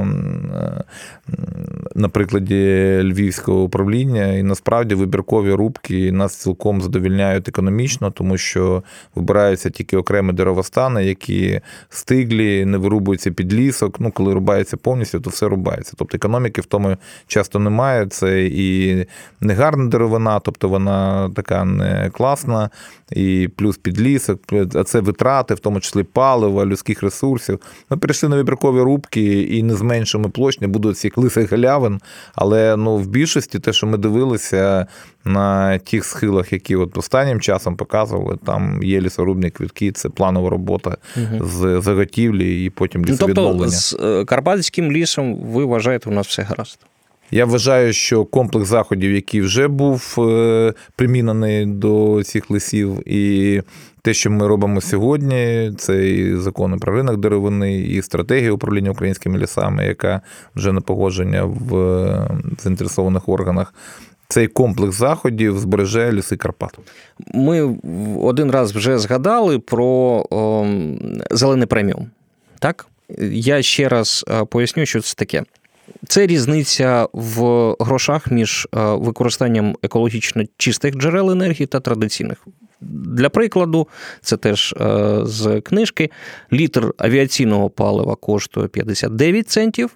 [2.01, 8.82] на прикладі Львівського управління, і насправді вибіркові рубки нас цілком задовільняють економічно, тому що
[9.14, 14.01] вибираються тільки окремі деревостани, які стиглі, не вирубуються під лісок.
[14.01, 15.92] Ну, коли рубається повністю, то все рубається.
[15.96, 16.96] Тобто економіки в тому
[17.26, 18.07] часто немає.
[18.07, 19.07] Це і
[19.40, 22.70] негарна деревина, тобто вона така не класна,
[23.12, 24.40] і плюс підлісок,
[24.74, 27.61] а це витрати, в тому числі палива, людських ресурсів.
[27.90, 31.89] Ми перейшли на вибіркові рубки і не зменшимо площ, не будуть цих лисих галявин.
[32.34, 34.86] Але ну, в більшості те, що ми дивилися
[35.24, 40.97] на тих схилах, які от останнім часом показували, там є лісорубні квітки, це планова робота
[41.16, 41.47] угу.
[41.47, 43.64] з заготівлі і потім лісовідновлення.
[43.64, 46.78] Ну, тобто з е, Карпатським лісом ви вважаєте, у нас все гаразд?
[47.31, 53.62] Я вважаю, що комплекс заходів, який вже був е, примінений до цих лисів, і
[54.03, 59.39] те, що ми робимо сьогодні, це і закони про ринок деревини, і стратегія управління українськими
[59.39, 60.20] лісами, яка
[60.57, 62.28] вже на погодження в
[62.62, 63.74] заінтересованих органах.
[64.28, 66.78] Цей комплекс заходів збереже ліси Карпат.
[67.35, 67.76] Ми
[68.22, 69.87] один раз вже згадали про
[70.31, 70.66] о,
[71.31, 72.11] зелений преміум.
[72.59, 72.87] Так?
[73.33, 75.43] Я ще раз е, поясню, що це таке.
[76.09, 77.41] Це різниця в
[77.80, 82.47] грошах між е, використанням екологічно чистих джерел енергії та традиційних.
[82.80, 83.88] Для прикладу,
[84.20, 86.11] це теж е, з книжки.
[86.53, 89.91] Літр авіаційного палива коштує 59 центів,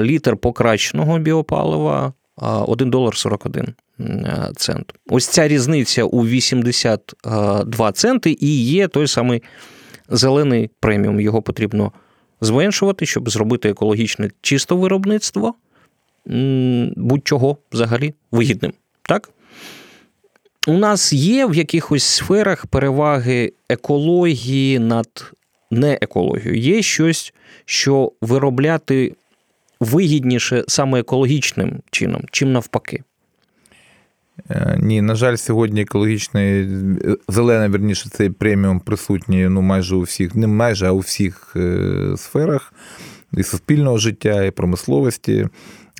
[0.00, 4.94] літр покращеного біопалива 1 долар 41 е, цент.
[5.10, 9.42] Ось ця різниця у 82 центи і є той самий
[10.08, 11.20] зелений преміум.
[11.20, 11.92] Його потрібно
[12.42, 15.54] зменшувати, щоб зробити екологічне чисто виробництво
[16.96, 18.72] будь-чого взагалі вигідним.
[19.02, 19.30] Так?
[20.66, 25.32] У нас є в якихось сферах переваги екології над
[25.70, 26.60] неекологією.
[26.60, 27.34] Є щось,
[27.64, 29.14] що виробляти
[29.80, 33.02] вигідніше саме екологічним чином, чим навпаки.
[34.50, 36.68] Е, ні, на жаль, сьогодні екологічний
[37.28, 42.14] зелена, верніше, цей преміум присутній ну, майже у всіх, не майже, а у всіх е,
[42.16, 42.72] сферах
[43.32, 45.48] і суспільного життя, і промисловості.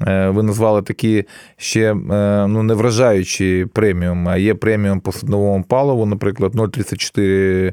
[0.07, 1.25] Е, ви назвали такі
[1.57, 1.95] ще
[2.49, 7.73] ну, не вражаючі преміум, а є преміум по судновому паливу, наприклад, 0,34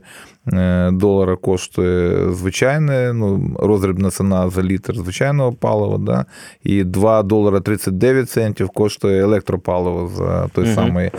[0.53, 6.25] Е, долара коштує звичайне, ну, розрібна ціна за літр звичайного палива, да,
[6.63, 10.73] і 2 долара 39 центів коштує електропаливо за той угу.
[10.73, 11.11] самий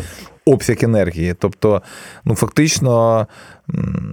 [0.45, 1.35] обсяг енергії.
[1.39, 1.83] Тобто,
[2.25, 3.27] ну, фактично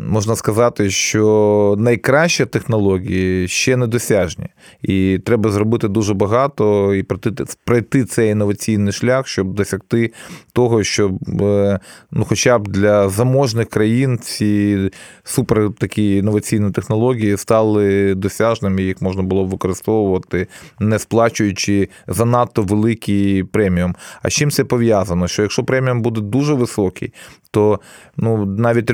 [0.07, 4.47] можна сказати, що найкращі технології ще недосяжні.
[4.81, 10.11] І треба зробити дуже багато і пройти пройти цей інноваційний шлях, щоб досягти
[10.53, 11.79] того, щоб е,
[12.11, 14.77] ну, хоча б для заможних країн ці
[15.23, 20.47] супер такі інноваційні технології стали досяжними, їх можна було б використовувати,
[20.79, 23.95] не сплачуючи занадто великий преміум.
[24.21, 25.27] А з чим це пов'язано?
[25.27, 27.13] Що якщо преміум буде дуже високий,
[27.51, 27.79] то
[28.17, 28.89] ну, навіть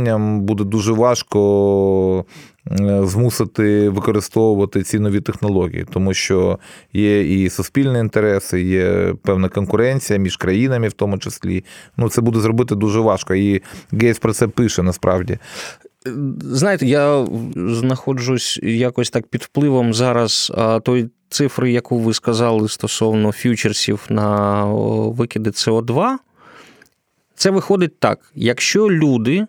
[0.00, 2.24] регулюванням буде дуже важко
[2.70, 6.58] е, змусити використовувати ці нові технології, тому що
[6.92, 11.64] є і суспільні інтереси, є певна конкуренція між країнами, в тому числі.
[11.96, 13.34] Ну, це буде зробити дуже важко.
[13.34, 15.38] І Гейтс про це пише насправді.
[16.42, 17.26] Знаєте, я
[17.56, 24.64] знаходжусь якось так під впливом зараз той цифри, яку ви сказали стосовно фьючерсів на
[25.14, 26.16] викиди СО2.
[27.40, 29.46] Це виходить так: якщо люди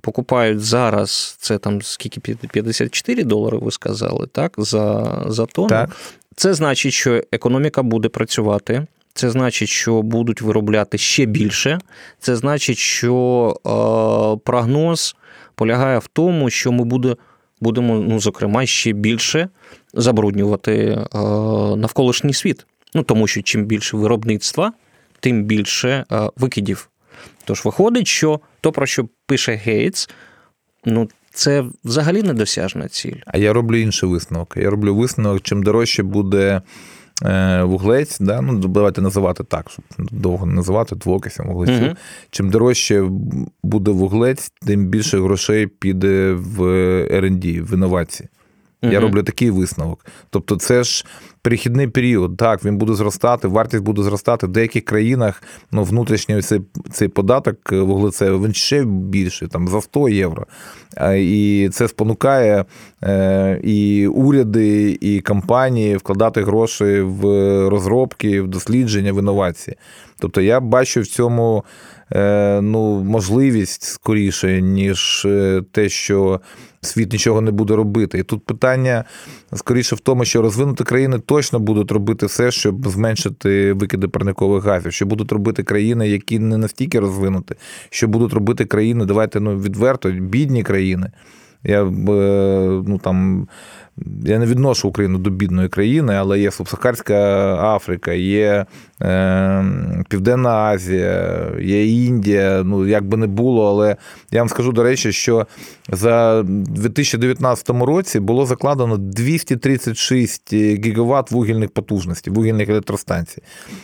[0.00, 5.96] покупають зараз, це там скільки 54 долари, ви сказали, так, за за тонну, так.
[6.36, 8.86] це значить, що економіка буде працювати.
[9.14, 11.78] Це значить, що будуть виробляти ще більше.
[12.18, 15.16] Це значить, що е, прогноз
[15.54, 17.16] полягає в тому, що ми буде,
[17.60, 19.48] будемо, ну, зокрема, ще більше
[19.94, 21.18] забруднювати е,
[21.76, 22.66] навколишній світ.
[22.94, 24.72] Ну, Тому що чим більше виробництва,
[25.20, 26.88] тим більше е, викидів.
[27.44, 30.08] Тож виходить, що то, про що пише Гейтс,
[30.84, 31.08] ну.
[31.32, 33.16] Це взагалі недосяжна ціль.
[33.26, 34.54] А я роблю інший висновок.
[34.56, 36.62] Я роблю висновок, чим дорожче буде
[37.24, 38.40] е, вуглець, да?
[38.40, 41.86] ну давайте називати так, щоб довго не називати двокисом вуглеців.
[41.86, 41.96] Угу.
[42.30, 43.08] Чим дорожче
[43.62, 46.60] буде вуглець, тим більше грошей піде в
[47.02, 48.28] R&D, в інновації.
[48.82, 49.00] Я угу.
[49.00, 50.06] роблю такий висновок.
[50.30, 51.06] Тобто, це ж
[51.42, 52.36] перехідний період.
[52.36, 54.46] Так, він буде зростати, вартість буде зростати.
[54.46, 56.60] В деяких країнах ну, внутрішній цей
[56.92, 60.46] цей податок е, вуглецевий, він ще більший, там за 100 євро.
[61.16, 62.64] І це спонукає
[63.02, 67.24] е, і уряди, і компанії вкладати гроші в
[67.68, 69.76] розробки, в дослідження, в інновації.
[70.18, 71.64] Тобто я бачу в цьому
[72.12, 75.26] Е, ну, можливість скоріше, ніж
[75.72, 76.40] те, що
[76.82, 78.18] світ нічого не буде робити.
[78.18, 79.04] І тут питання
[79.54, 84.92] скоріше в тому, що розвинуті країни точно будуть робити все, щоб зменшити викиди парникових газів,
[84.92, 87.54] що будуть робити країни, які не настільки розвинуті,
[87.90, 91.10] що будуть робити країни, давайте ну, відверто, бідні країни.
[91.64, 91.88] Я е,
[92.86, 93.48] ну там
[94.24, 97.14] я не відношу Україну до бідної країни, але є Субсахарська
[97.76, 98.66] Африка, є
[100.08, 102.62] Південна Азія, є Індія.
[102.64, 103.96] Ну як би не було, але
[104.30, 105.46] я вам скажу до речі, що
[105.88, 113.42] за 2019 році було закладено 236 гігават вугільних потужностей, вугільних електростанцій.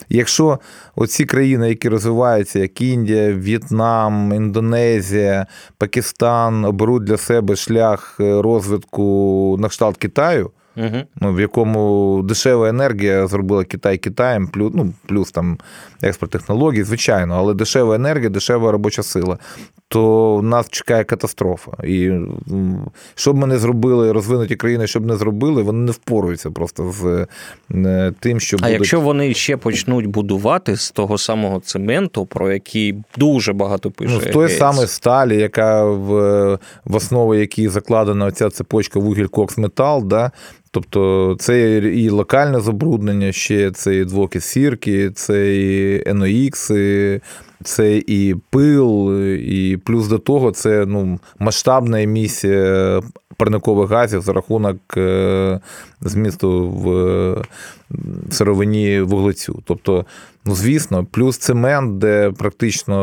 [0.08, 0.58] Якщо
[0.96, 5.46] оці країни, які розвиваються, як Індія, В'єтнам, Індонезія,
[5.78, 11.02] Пакистан, оберуть для себе шлях розвитку на кшталт Китаю, угу.
[11.20, 15.58] ну, в якому дешева енергія зробила Китай Китаєм, плюс ну, плюс там
[16.02, 19.38] експорт технологій, звичайно, але дешева енергія, дешева робоча сила.
[19.88, 21.70] То нас чекає катастрофа.
[21.84, 22.10] І
[23.14, 27.26] що б ми не зробили, розвинуті країни, щоб не зробили, вони не впоруються просто з
[28.20, 33.52] тим, що А якщо вони ще почнуть будувати з того самого цементу, про який дуже
[33.52, 34.14] багато пише.
[34.14, 39.58] Ну, з тої самої сталі, яка в в основу якій закладена ця цепочка вугіль кокс
[39.58, 40.30] метал, да,
[40.76, 47.20] Тобто це і локальне забруднення, ще це і двоки сірки, це і NOx,
[47.64, 53.02] це і пил, і плюс до того це ну, масштабна емісія
[53.36, 55.60] парникових газів за рахунок е,
[56.00, 57.36] змісту в
[58.30, 59.62] сировині вуглецю.
[59.64, 60.04] Тобто,
[60.44, 62.96] ну звісно, плюс цемент, де практично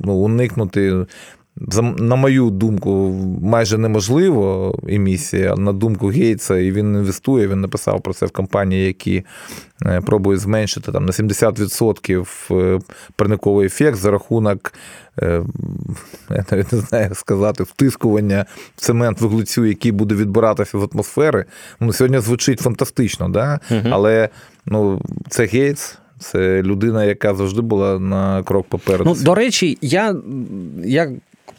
[0.00, 1.06] ну, уникнути
[1.98, 2.90] на мою думку,
[3.42, 5.54] майже неможливо емісія.
[5.56, 7.48] На думку Гейтса, і він інвестує.
[7.48, 9.24] Він написав про це в компанії, які
[9.86, 12.80] е, пробують зменшити там на 70% е,
[13.16, 14.72] парниковий ефект за рахунок.
[15.22, 15.42] Е,
[16.30, 18.46] я навіть не знаю, як сказати, втискування
[18.76, 21.44] в цемент вуглецю, який буде відбиратися з атмосфери.
[21.80, 23.60] Ну, Сьогодні звучить фантастично, да?
[23.70, 23.88] Угу.
[23.90, 24.28] але
[24.66, 25.98] ну, це Гейтс.
[26.20, 29.04] Це людина, яка завжди була на крок попереду.
[29.04, 30.16] Ну, До речі, я
[30.84, 31.10] як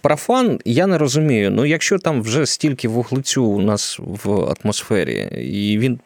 [0.02, 1.52] Профан, я не розумію.
[1.52, 5.14] Ну, якщо там вже стільки вуглецю у нас в атмосфері,
[5.52, 6.00] і він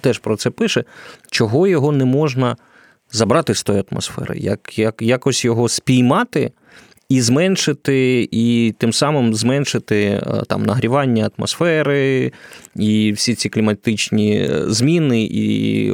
[0.00, 0.84] теж про це пише,
[1.30, 2.56] чого його не можна
[3.12, 4.38] забрати з тої атмосфери?
[4.38, 6.52] Як, як Якось його спіймати
[7.10, 12.32] і зменшити, і тим самим зменшити е, там нагрівання атмосфери,
[12.76, 15.92] і всі ці кліматичні е, зміни, і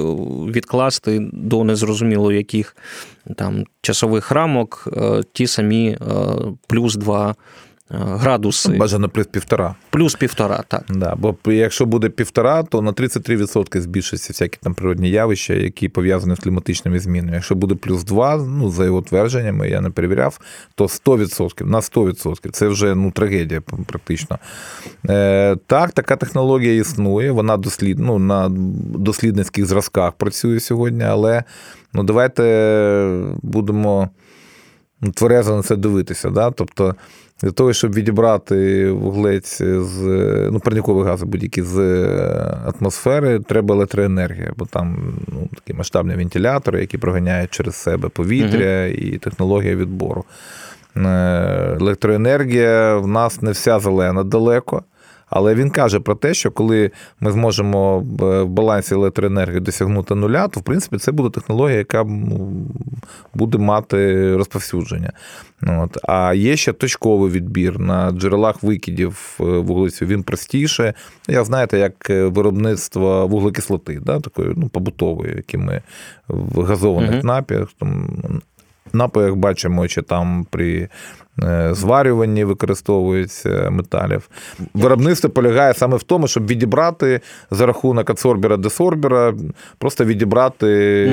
[0.53, 2.77] відкласти до незрозуміло яких
[3.37, 5.97] там часових рамок е, ті самі
[6.69, 7.35] плюс 2 Е,
[7.91, 8.69] градуси.
[8.69, 9.75] Бажано плюс півтора.
[9.91, 10.85] Плюс півтора, так.
[10.89, 16.37] Да, Бо якщо буде півтора, то на 33% збільшаться всякі там природні явища, які пов'язані
[16.37, 17.35] з кліматичними змінами.
[17.35, 20.41] Якщо буде плюс 2, ну за його твердженнями, я не перевіряв,
[20.75, 22.51] то 100%, на 100%.
[22.51, 24.39] Це вже ну, трагедія практично.
[25.09, 28.49] Е, Так, така технологія існує, вона дослід, ну, на
[28.99, 31.45] дослідницьких зразках працює сьогодні, але
[31.93, 32.43] ну, давайте
[33.43, 34.11] будемо
[35.15, 36.31] тверезо на це дивитися.
[36.31, 36.51] Да?
[36.51, 36.95] Тобто
[37.43, 40.03] для того, щоб відібрати вуглець з
[40.53, 41.79] ну, парникові гази будь-які з
[42.81, 48.95] атмосфери, треба електроенергія, бо там ну, такі масштабні вентилятори, які проганяють через себе повітря угу.
[48.95, 50.25] і технологія відбору.
[50.97, 51.01] Е,
[51.81, 54.83] електроенергія в нас не вся зелена далеко.
[55.31, 60.61] Але він каже про те, що коли ми зможемо в балансі електроенергії досягнути нуля, то
[60.61, 62.07] в принципі це буде технологія, яка
[63.35, 65.13] буде мати розповсюдження.
[65.63, 65.99] От.
[66.03, 70.07] А є ще точковий відбір на джерелах викидів е, вуглецю.
[70.07, 70.95] Він простіше.
[71.29, 75.83] Я знаєте, як е, виробництво вуглекислоти, да, такої ну, побутової, які ми
[76.29, 77.69] в газованих uh напіях.
[77.79, 78.09] Там,
[78.93, 80.89] напоях бачимо, чи там при е,
[81.71, 84.31] зварюванні використовується металів.
[84.75, 87.21] Виробництво полягає саме в тому, щоб відібрати
[87.51, 89.35] за рахунок адсорбера десорбера,
[89.79, 90.67] просто відібрати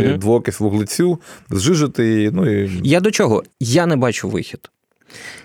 [0.07, 0.17] угу.
[0.17, 1.19] двокись вуглецю,
[1.49, 2.31] зжижити її.
[2.33, 3.43] Ну і я до чого?
[3.59, 4.69] Я не бачу вихід.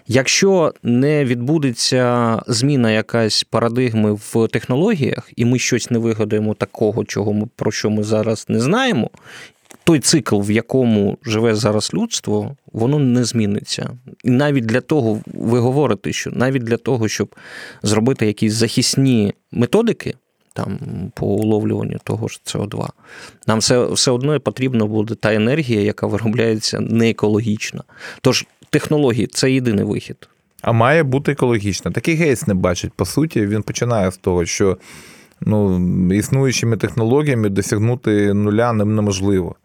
[0.06, 7.32] Якщо не відбудеться зміна якась парадигми в технологіях, і ми щось не вигадаємо такого, чого
[7.32, 9.10] ми про що ми зараз не знаємо,
[9.88, 13.90] той цикл, в якому живе зараз людство, воно не зміниться.
[14.24, 17.34] І навіть для того, ви говорите, що навіть для того, щоб
[17.82, 20.14] зробити якісь захисні методики
[20.52, 20.78] там
[21.14, 22.88] по уловлюванню того ж СО2,
[23.46, 27.84] нам все, все одно потрібна буде та енергія, яка виробляється не екологічно.
[28.20, 30.28] Тож технології це єдиний вихід.
[30.62, 31.90] А має бути екологічно.
[31.90, 32.92] Такий Гейтс не бачить.
[32.92, 34.78] По суті, він починає з того, що
[35.40, 35.80] ну,
[36.14, 39.56] існуючими технологіями досягнути нуля неможливо.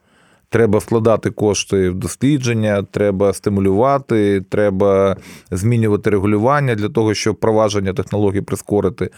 [0.54, 5.18] Треба вкладати кошти в дослідження, треба стимулювати, треба
[5.52, 9.10] змінювати регулювання для того, щоб провадження технологій прискорити.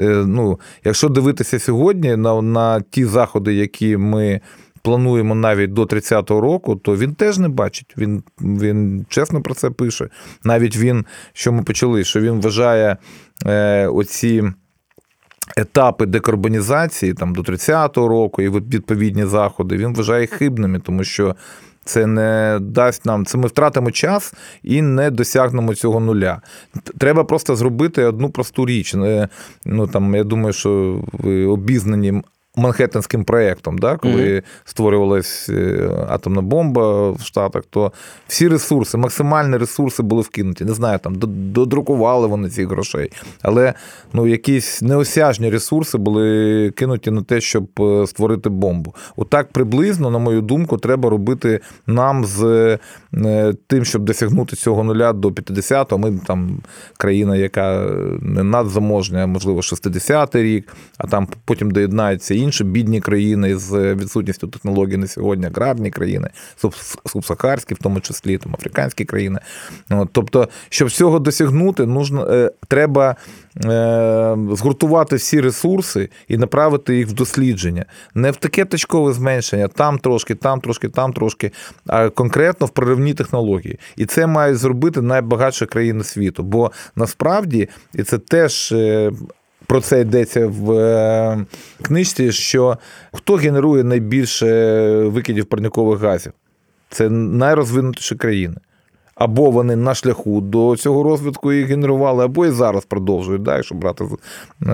[0.00, 4.40] Е, ну, Якщо дивитися сьогодні на, на ті заходи, які ми.
[4.84, 7.94] Плануємо навіть до 30-го року, то він теж не бачить.
[7.98, 10.08] Він він чесно про це пише.
[10.44, 12.96] Навіть він, що ми почали, що він вважає
[13.46, 14.42] е, оці
[15.56, 21.36] етапи декарбонізації там, до 30-го року і відповідні заходи, він вважає хибними, тому що.
[21.84, 26.40] Це не дасть нам, це ми втратимо час і не досягнемо цього нуля.
[26.98, 28.94] Треба просто зробити одну просту річ.
[29.64, 32.22] Ну там я думаю, що ви обізнані
[32.56, 34.42] Манхеттенським проєктом, да, коли mm-hmm.
[34.64, 37.92] створювалась е, атомна бомба в Штатах, то
[38.28, 40.64] всі ресурси, максимальні ресурси були вкинуті.
[40.64, 41.14] Не знаю, там
[41.52, 43.74] додрукували вони цих грошей, але
[44.12, 48.94] ну, якісь неосяжні ресурси були кинуті на те, щоб е, створити бомбу.
[49.16, 52.42] Отак приблизно, на мою думку, треба робити нам з
[53.14, 55.98] е, тим, щоб досягнути цього нуля до 50-го.
[55.98, 56.60] Ми там
[56.96, 57.90] країна, яка
[58.20, 64.96] не надзаможня, можливо, 60-й рік, а там потім доєднається інші бідні країни з відсутністю технологій
[64.96, 66.28] на сьогодні, аграрні країни,
[67.06, 69.38] субсахарські, в тому числі там африканські країни.
[70.12, 73.16] Тобто, щоб цього досягнути, нужно, е, треба
[73.64, 77.84] е, згуртувати всі ресурси і направити їх в дослідження.
[78.14, 81.50] Не в таке точкове зменшення, там трошки, там трошки, там трошки,
[81.86, 83.78] а конкретно в проривні технології.
[83.96, 86.42] І це мають зробити найбагатші країни світу.
[86.42, 89.12] Бо насправді, і це теж е,
[89.72, 91.46] про це йдеться в е,
[91.82, 92.78] книжці, що
[93.12, 94.46] хто генерує найбільше
[95.04, 96.32] викидів парникових газів?
[96.88, 98.56] Це найрозвинутіші країни
[99.14, 103.74] або вони на шляху до цього розвитку їх генерували, або і зараз продовжують, да, якщо
[103.74, 104.66] брати е,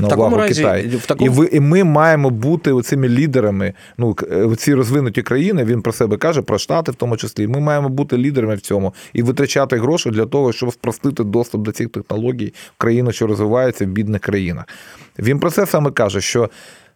[0.00, 0.88] на увагу разі, Китай.
[0.88, 1.30] В такому...
[1.30, 3.72] І ви, і ми маємо бути цими лідерами.
[3.98, 4.16] Ну,
[4.56, 7.46] ці розвинуті країни, він про себе каже, про Штати в тому числі.
[7.46, 11.72] Ми маємо бути лідерами в цьому і витрачати гроші для того, щоб спростити доступ до
[11.72, 14.64] цих технологій в країну, що розвивається в бідних країнах.
[15.18, 16.50] Він про це саме каже, що.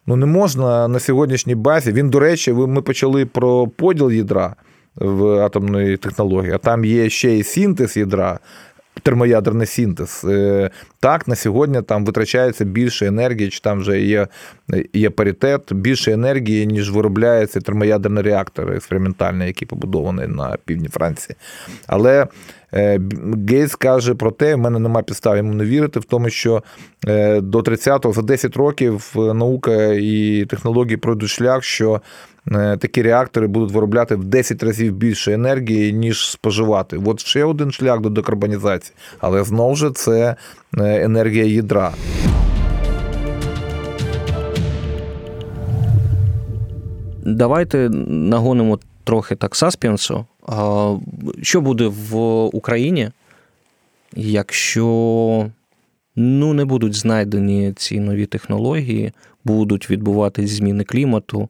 [0.07, 1.91] Ну, не можна на сьогоднішній базі.
[1.91, 4.55] Він, до речі, ми почали про поділ ядра
[4.95, 8.39] в атомної технології, а там є ще й синтез ядра.
[9.03, 10.25] Термоядерний синтез.
[10.29, 10.69] Е,
[10.99, 14.27] так, на сьогодні там витрачається більше енергії, чи там вже є
[14.93, 21.35] є паритет, більше енергії, ніж виробляється термоядерний реактор експериментальний, який побудований на півдні Франції.
[21.87, 22.27] Але
[23.49, 26.63] Гейтс каже про те, в мене немає підстав йому не вірити, в тому, що
[27.07, 32.01] е, до 30-го за 10 років наука і технології пройдуть шлях, що
[32.51, 37.01] Е, такі реактори будуть виробляти в 10 разів більше енергії, ніж споживати.
[37.05, 40.35] От ще один шлях до декарбонізації, але знову ж це
[40.77, 41.91] е, енергія ядра.
[47.25, 50.25] Давайте нагонимо трохи так саспінсу.
[51.41, 53.11] Що буде в Україні,
[54.15, 54.85] якщо
[56.15, 59.11] ну, не будуть знайдені ці нові технології,
[59.43, 61.49] будуть відбуватись зміни клімату?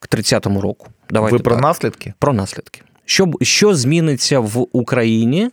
[0.00, 0.86] к 30-му року.
[1.10, 1.62] Давайте Ви про так.
[1.62, 2.14] наслідки?
[2.18, 2.80] Про наслідки.
[3.04, 5.50] Що що зміниться в Україні,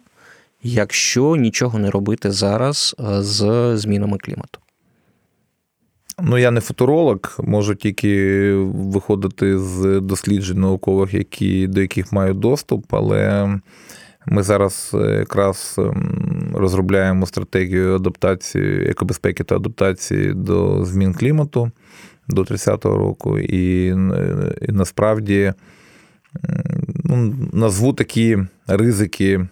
[0.64, 4.60] якщо нічого не робити зараз е, з змінами клімату?
[6.22, 12.94] Ну, я не футуролог, можу тільки виходити з досліджень наукових, які, до яких маю доступ,
[12.94, 13.48] але
[14.26, 21.72] ми зараз е, якраз ем, розробляємо стратегію адаптації, екобезпеки та адаптації до змін клімату
[22.28, 23.40] до 30-го року.
[23.40, 23.86] І,
[24.62, 25.54] і насправді
[27.04, 28.38] ну, назву такі
[28.68, 29.48] ризики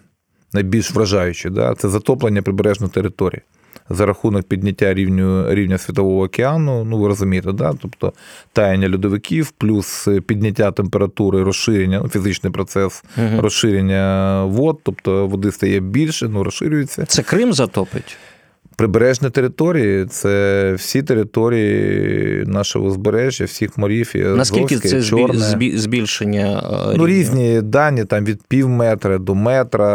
[0.52, 1.50] найбільш вражаючі.
[1.50, 1.74] Да?
[1.74, 3.42] Це затоплення прибережної території.
[3.90, 7.74] За рахунок підняття рівню, рівня світового океану, ну ви розумієте, да?
[7.82, 8.12] тобто
[8.52, 13.40] таяння льодовиків, плюс підняття температури, розширення, ну, фізичний процес угу.
[13.40, 17.04] розширення вод, тобто води стає більше, ну розширюється.
[17.06, 18.16] Це Крим затопить?
[18.76, 24.12] Прибережні території це всі території нашого узбережжя, всіх морів.
[24.14, 25.38] І Наскільки це Чорне.
[25.78, 26.62] збільшення?
[26.92, 29.88] е, Ну, різні дані, там від пів метра до метра,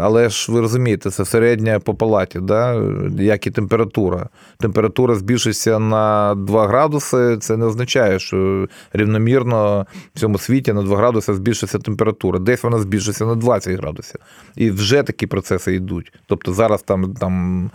[0.00, 2.82] але ж ви розумієте, це середня по палаті, да?
[3.18, 4.28] як і температура.
[4.58, 10.96] Температура збільшиться на 2 градуси, це не означає, що рівномірно в цьому світі на 2
[10.96, 12.38] градуси збільшиться температура.
[12.38, 14.20] Десь вона збільшиться на 20 градусів.
[14.56, 16.12] І вже такі процеси йдуть.
[16.26, 17.70] Тобто зараз там, там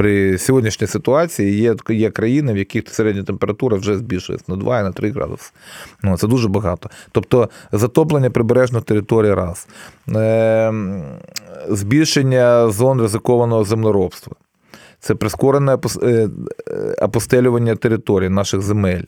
[0.00, 4.82] при сьогоднішній ситуації є, є країни, в яких середня температура вже збільшується на 2 і
[4.82, 5.50] на 3 градуси.
[6.02, 6.90] Ну, це дуже багато.
[7.12, 9.68] Тобто затоплення прибережної території раз.
[10.16, 10.72] Е,
[11.68, 14.34] збільшення зон ризикованого землеробства.
[15.00, 16.28] Це прискорене апос- е,
[16.98, 19.02] апостелювання територій наших земель,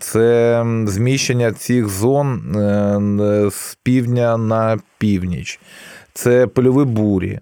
[0.00, 5.60] це зміщення цих зон е, з півдня на північ,
[6.14, 7.40] це польові бурі.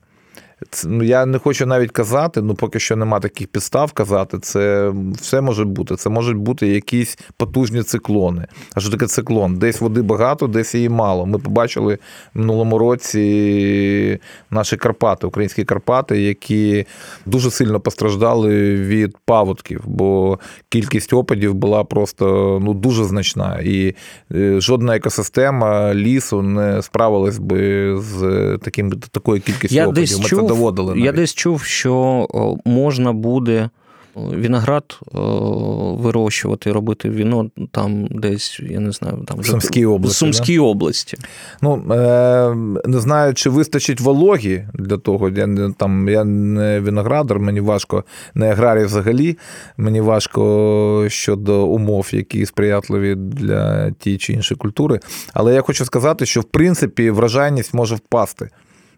[0.71, 4.39] Це, ну, я не хочу навіть казати, ну поки що нема таких підстав казати.
[4.39, 5.97] Це все може бути.
[5.97, 8.47] Це можуть бути якісь потужні циклони.
[8.75, 9.59] А що таке циклон?
[9.59, 11.27] Десь води багато, десь її мало.
[11.27, 11.99] Ми побачили
[12.35, 16.87] в минулому році наші Карпати, українські Карпати, які
[17.27, 20.39] дуже сильно постраждали від паводків, бо
[20.69, 23.61] кількість опадів була просто ну, дуже значна.
[23.65, 23.95] І
[24.35, 28.21] е, жодна екосистема лісу не справилась би з
[28.63, 30.03] таким, такою кількістю Я опадів.
[30.03, 31.01] десь Ми чув, це доводили.
[31.01, 32.27] Я десь чув, що
[32.65, 33.71] можна буде
[34.17, 35.01] виноград
[36.03, 41.19] вирощувати, робити віно там десь, я не знаю, там В Сумській області, В Сумській області.
[41.63, 45.29] Ну, е, не знаю, чи вистачить вологі для того.
[45.29, 49.39] Я не там я не виноградар, мені важко, не аграрій взагалі.
[49.77, 55.01] Мені важко щодо умов, які сприятливі для тієї чи іншої культури.
[55.35, 58.51] Але я хочу сказати, що в принципі вражайність може впасти.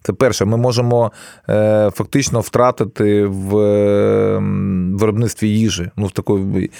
[0.02, 1.12] Це перше, ми можемо
[1.48, 4.38] е, фактично втратити в е,
[4.94, 5.90] виробництві їжі.
[5.96, 6.70] Ну, в такої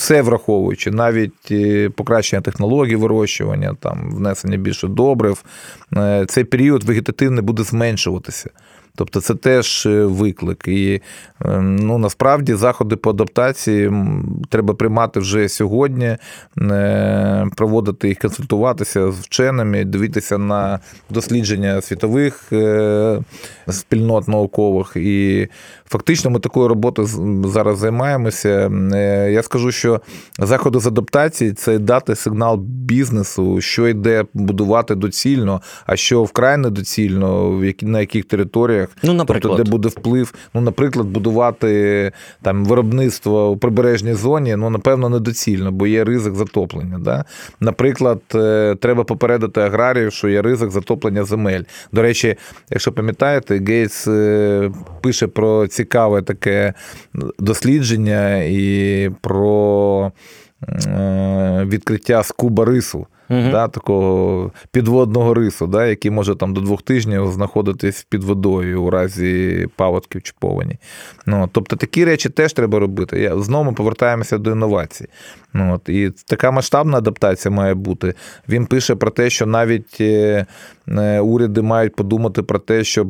[0.00, 5.44] все враховуючи, навіть е, покращення технологій вирощування, там внесення більше добрив,
[5.96, 8.50] е, цей період вегетативний буде зменшуватися.
[8.96, 10.68] Тобто це теж е, виклик.
[10.68, 11.00] І
[11.60, 13.92] ну, насправді заходи по адаптації
[14.48, 16.16] треба приймати вже сьогодні,
[16.60, 20.78] е, проводити їх, консультуватися з вченими, дивитися на
[21.10, 23.18] дослідження світових е,
[23.72, 24.92] спільнот наукових.
[24.96, 25.48] І
[25.86, 27.08] фактично ми такою роботою
[27.44, 28.70] зараз займаємося.
[28.94, 30.00] Е, Я скажу, що
[30.38, 37.60] заходи з адаптації це дати сигнал бізнесу, що йде будувати доцільно, а що вкрай недоцільно,
[37.82, 39.42] на яких територіях, ну, наприклад.
[39.42, 40.34] тобто, де буде вплив.
[40.54, 42.12] Ну, наприклад, будувати
[42.42, 46.98] там виробництво у прибережній зоні, ну, напевно, недоцільно, бо є ризик затоплення.
[46.98, 47.24] Да?
[47.60, 48.20] Наприклад,
[48.80, 51.62] треба попередити аграріїв, що є ризик затоплення земель.
[51.92, 52.36] До речі,
[52.70, 54.08] якщо пам'ятаєте, Гейтс
[55.00, 56.74] пише про цікаве таке
[57.38, 60.12] дослідження і про
[61.64, 63.06] відкриття скуба рису.
[63.30, 63.50] Uh-huh.
[63.50, 68.90] Да, такого підводного рису, да, який може там до двох тижнів знаходитись під водою у
[68.90, 70.76] разі паводків чи повені.
[71.26, 73.20] Ну, Тобто такі речі теж треба робити.
[73.20, 75.06] Я, Знову ми повертаємося до інновацій.
[75.52, 78.14] Ну, от, І така масштабна адаптація має бути.
[78.48, 80.00] Він пише про те, що навіть
[81.22, 83.08] уряди мають подумати про те, щоб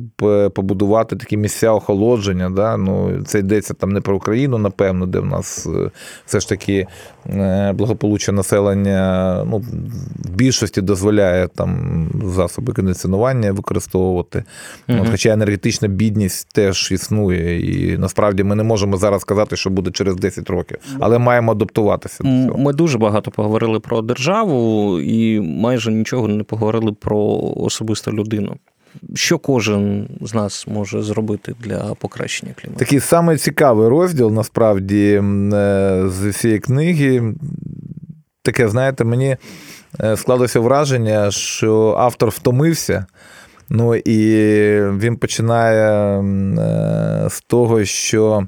[0.55, 2.51] побудувати такі місця охолодження.
[2.51, 2.77] Да?
[2.77, 5.69] Ну, Це йдеться там не про Україну, напевно, де в нас
[6.27, 6.87] все ж таки
[7.75, 9.65] благополуччя населення ну,
[10.19, 14.45] в більшості дозволяє там засоби кондиціонування використовувати.
[14.89, 15.03] Mm-hmm.
[15.03, 17.61] От, Хоча енергетична бідність теж існує.
[17.61, 22.25] І насправді ми не можемо зараз сказати, що буде через 10 років, але маємо адаптуватися.
[22.25, 22.59] до цього.
[22.59, 28.57] Ми дуже багато поговорили про державу і майже нічого не поговорили про особисту людину.
[29.15, 32.79] Що кожен з нас може зробити для покращення клімату?
[32.79, 35.23] Такий самий цікавий розділ насправді
[36.07, 37.35] з цієї книги.
[38.51, 39.37] Таке, знаєте, мені
[40.17, 43.07] склалося враження, що автор втомився.
[43.69, 44.21] Ну і
[44.99, 46.23] він починає
[47.31, 48.47] з того, що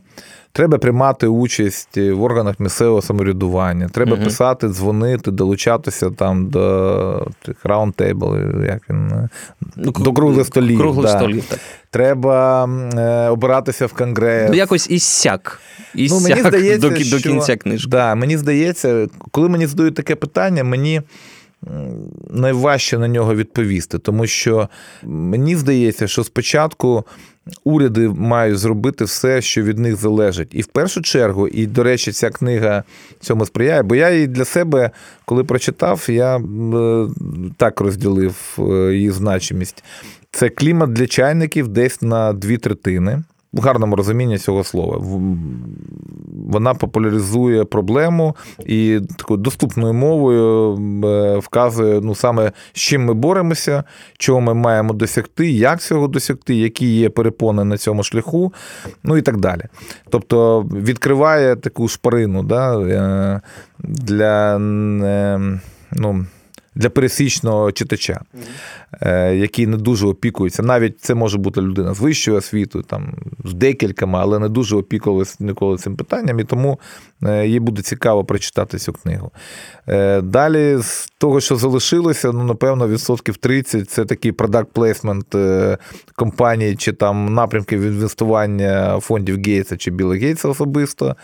[0.52, 4.24] треба приймати участь в органах місцевого самоврядування, треба угу.
[4.24, 7.26] писати, дзвонити, долучатися там до
[7.64, 8.36] раундтейбл,
[8.66, 9.28] як він
[9.76, 10.78] ну, до круглих столів.
[10.78, 11.18] Круглих да.
[11.18, 11.58] столів, так.
[11.90, 14.50] Треба е, обиратися в конгрес.
[14.50, 15.60] Ну, якось іссяк.
[15.94, 17.90] Іссяк ну, мені здається, до, що, до кінця книжки.
[17.90, 21.02] Да, мені здається, коли мені задають таке питання, мені
[22.30, 24.68] найважче на нього відповісти, тому що
[25.02, 27.04] мені здається, що спочатку
[27.64, 30.48] уряди мають зробити все, що від них залежить.
[30.52, 32.84] І в першу чергу, і, до речі, ця книга
[33.20, 34.90] цьому сприяє, бо я її для себе,
[35.24, 36.40] коли прочитав, я
[37.56, 38.58] так розділив
[38.92, 39.84] її значимість.
[40.30, 43.22] Це клімат для чайників десь на дві третини.
[43.52, 45.02] В гарному розумінні цього слова.
[46.48, 48.36] Вона популяризує проблему
[48.66, 53.84] і такою доступною мовою е, вказує ну, саме з чим ми боремося,
[54.18, 58.52] чого ми маємо досягти, як цього досягти, які є перепони на цьому шляху,
[59.04, 59.62] ну і так далі.
[60.10, 63.40] Тобто відкриває таку шпарину да, е,
[63.78, 64.56] для.
[64.56, 65.60] Е,
[65.92, 66.26] ну,
[66.74, 68.20] для пересічного читача,
[69.00, 69.34] mm-hmm.
[69.34, 70.62] який не дуже опікується.
[70.62, 73.14] Навіть це може бути людина з вищою освітою, там
[73.44, 76.80] з декількома, але не дуже опікувалася ніколи цим питанням, і тому
[77.22, 79.30] е, їй буде цікаво прочитати цю книгу.
[79.88, 85.36] Е, далі, з того, що залишилося, ну, напевно, відсотків 30 це такий продакт плейсмент
[86.16, 91.16] компанії чи там напрямки інвестування фондів Гейтса чи Біла Гейтса особисто.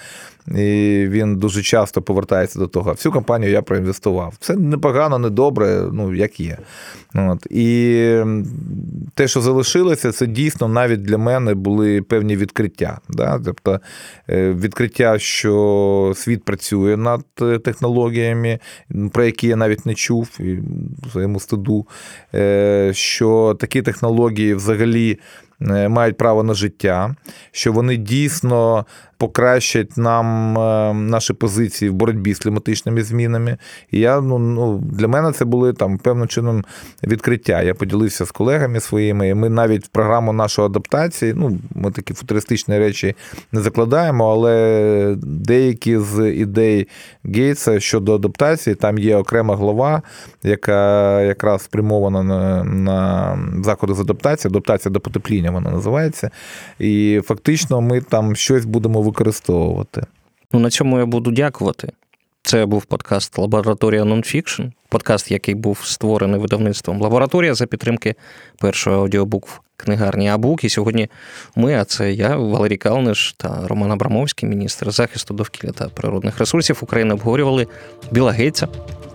[0.47, 2.93] І він дуже часто повертається до того.
[2.93, 4.35] Всю компанію я проінвестував.
[4.41, 6.59] Це непогано, не добре, ну як є.
[7.15, 7.47] От.
[7.59, 8.23] І
[9.15, 12.99] те, що залишилося, це дійсно навіть для мене були певні відкриття.
[13.09, 13.41] Да?
[13.45, 13.81] Тобто
[14.31, 18.59] е, відкриття, що світ працює над е, технологіями,
[19.13, 20.59] про які я навіть не чув і
[21.13, 21.87] своєму стиду,
[22.35, 25.19] е, що такі технології взагалі.
[25.89, 27.15] Мають право на життя,
[27.53, 28.87] що вони дійсно
[29.19, 33.57] покращать нам е, наші позиції в боротьбі з кліматичними змінами.
[33.91, 36.65] І я ну, ну для мене це були там певним чином
[37.03, 37.63] відкриття.
[37.63, 39.29] Я поділився з колегами своїми.
[39.29, 43.15] і Ми навіть в програму нашої адаптації, ну ми такі футуристичні речі
[43.53, 46.89] не закладаємо, але деякі з ідей
[47.25, 50.03] Гейтса щодо адаптації, там є окрема глава,
[50.43, 56.31] яка якраз спрямована на, на заходи з адаптації, адаптація до потепління вона називається.
[56.79, 60.03] І фактично ми там щось будемо використовувати.
[60.53, 61.93] Ну на цьому я буду дякувати.
[62.43, 68.15] Це був подкаст Лабораторія Нонфікшн, подкаст, який був створений видавництвом Лабораторія за підтримки
[68.59, 70.65] першої аудіобук в книгарні Абук.
[70.65, 71.09] І сьогодні
[71.57, 76.79] ми, а це я, Валерій Калниш та Роман Абрамовський, міністр захисту довкілля та природних ресурсів
[76.83, 77.67] України, обговорювали
[78.11, 78.69] Біла Гейтса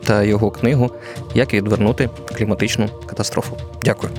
[0.04, 0.92] та його книгу
[1.36, 3.58] Як відвернути кліматичну катастрофу.
[3.84, 4.14] Дякую.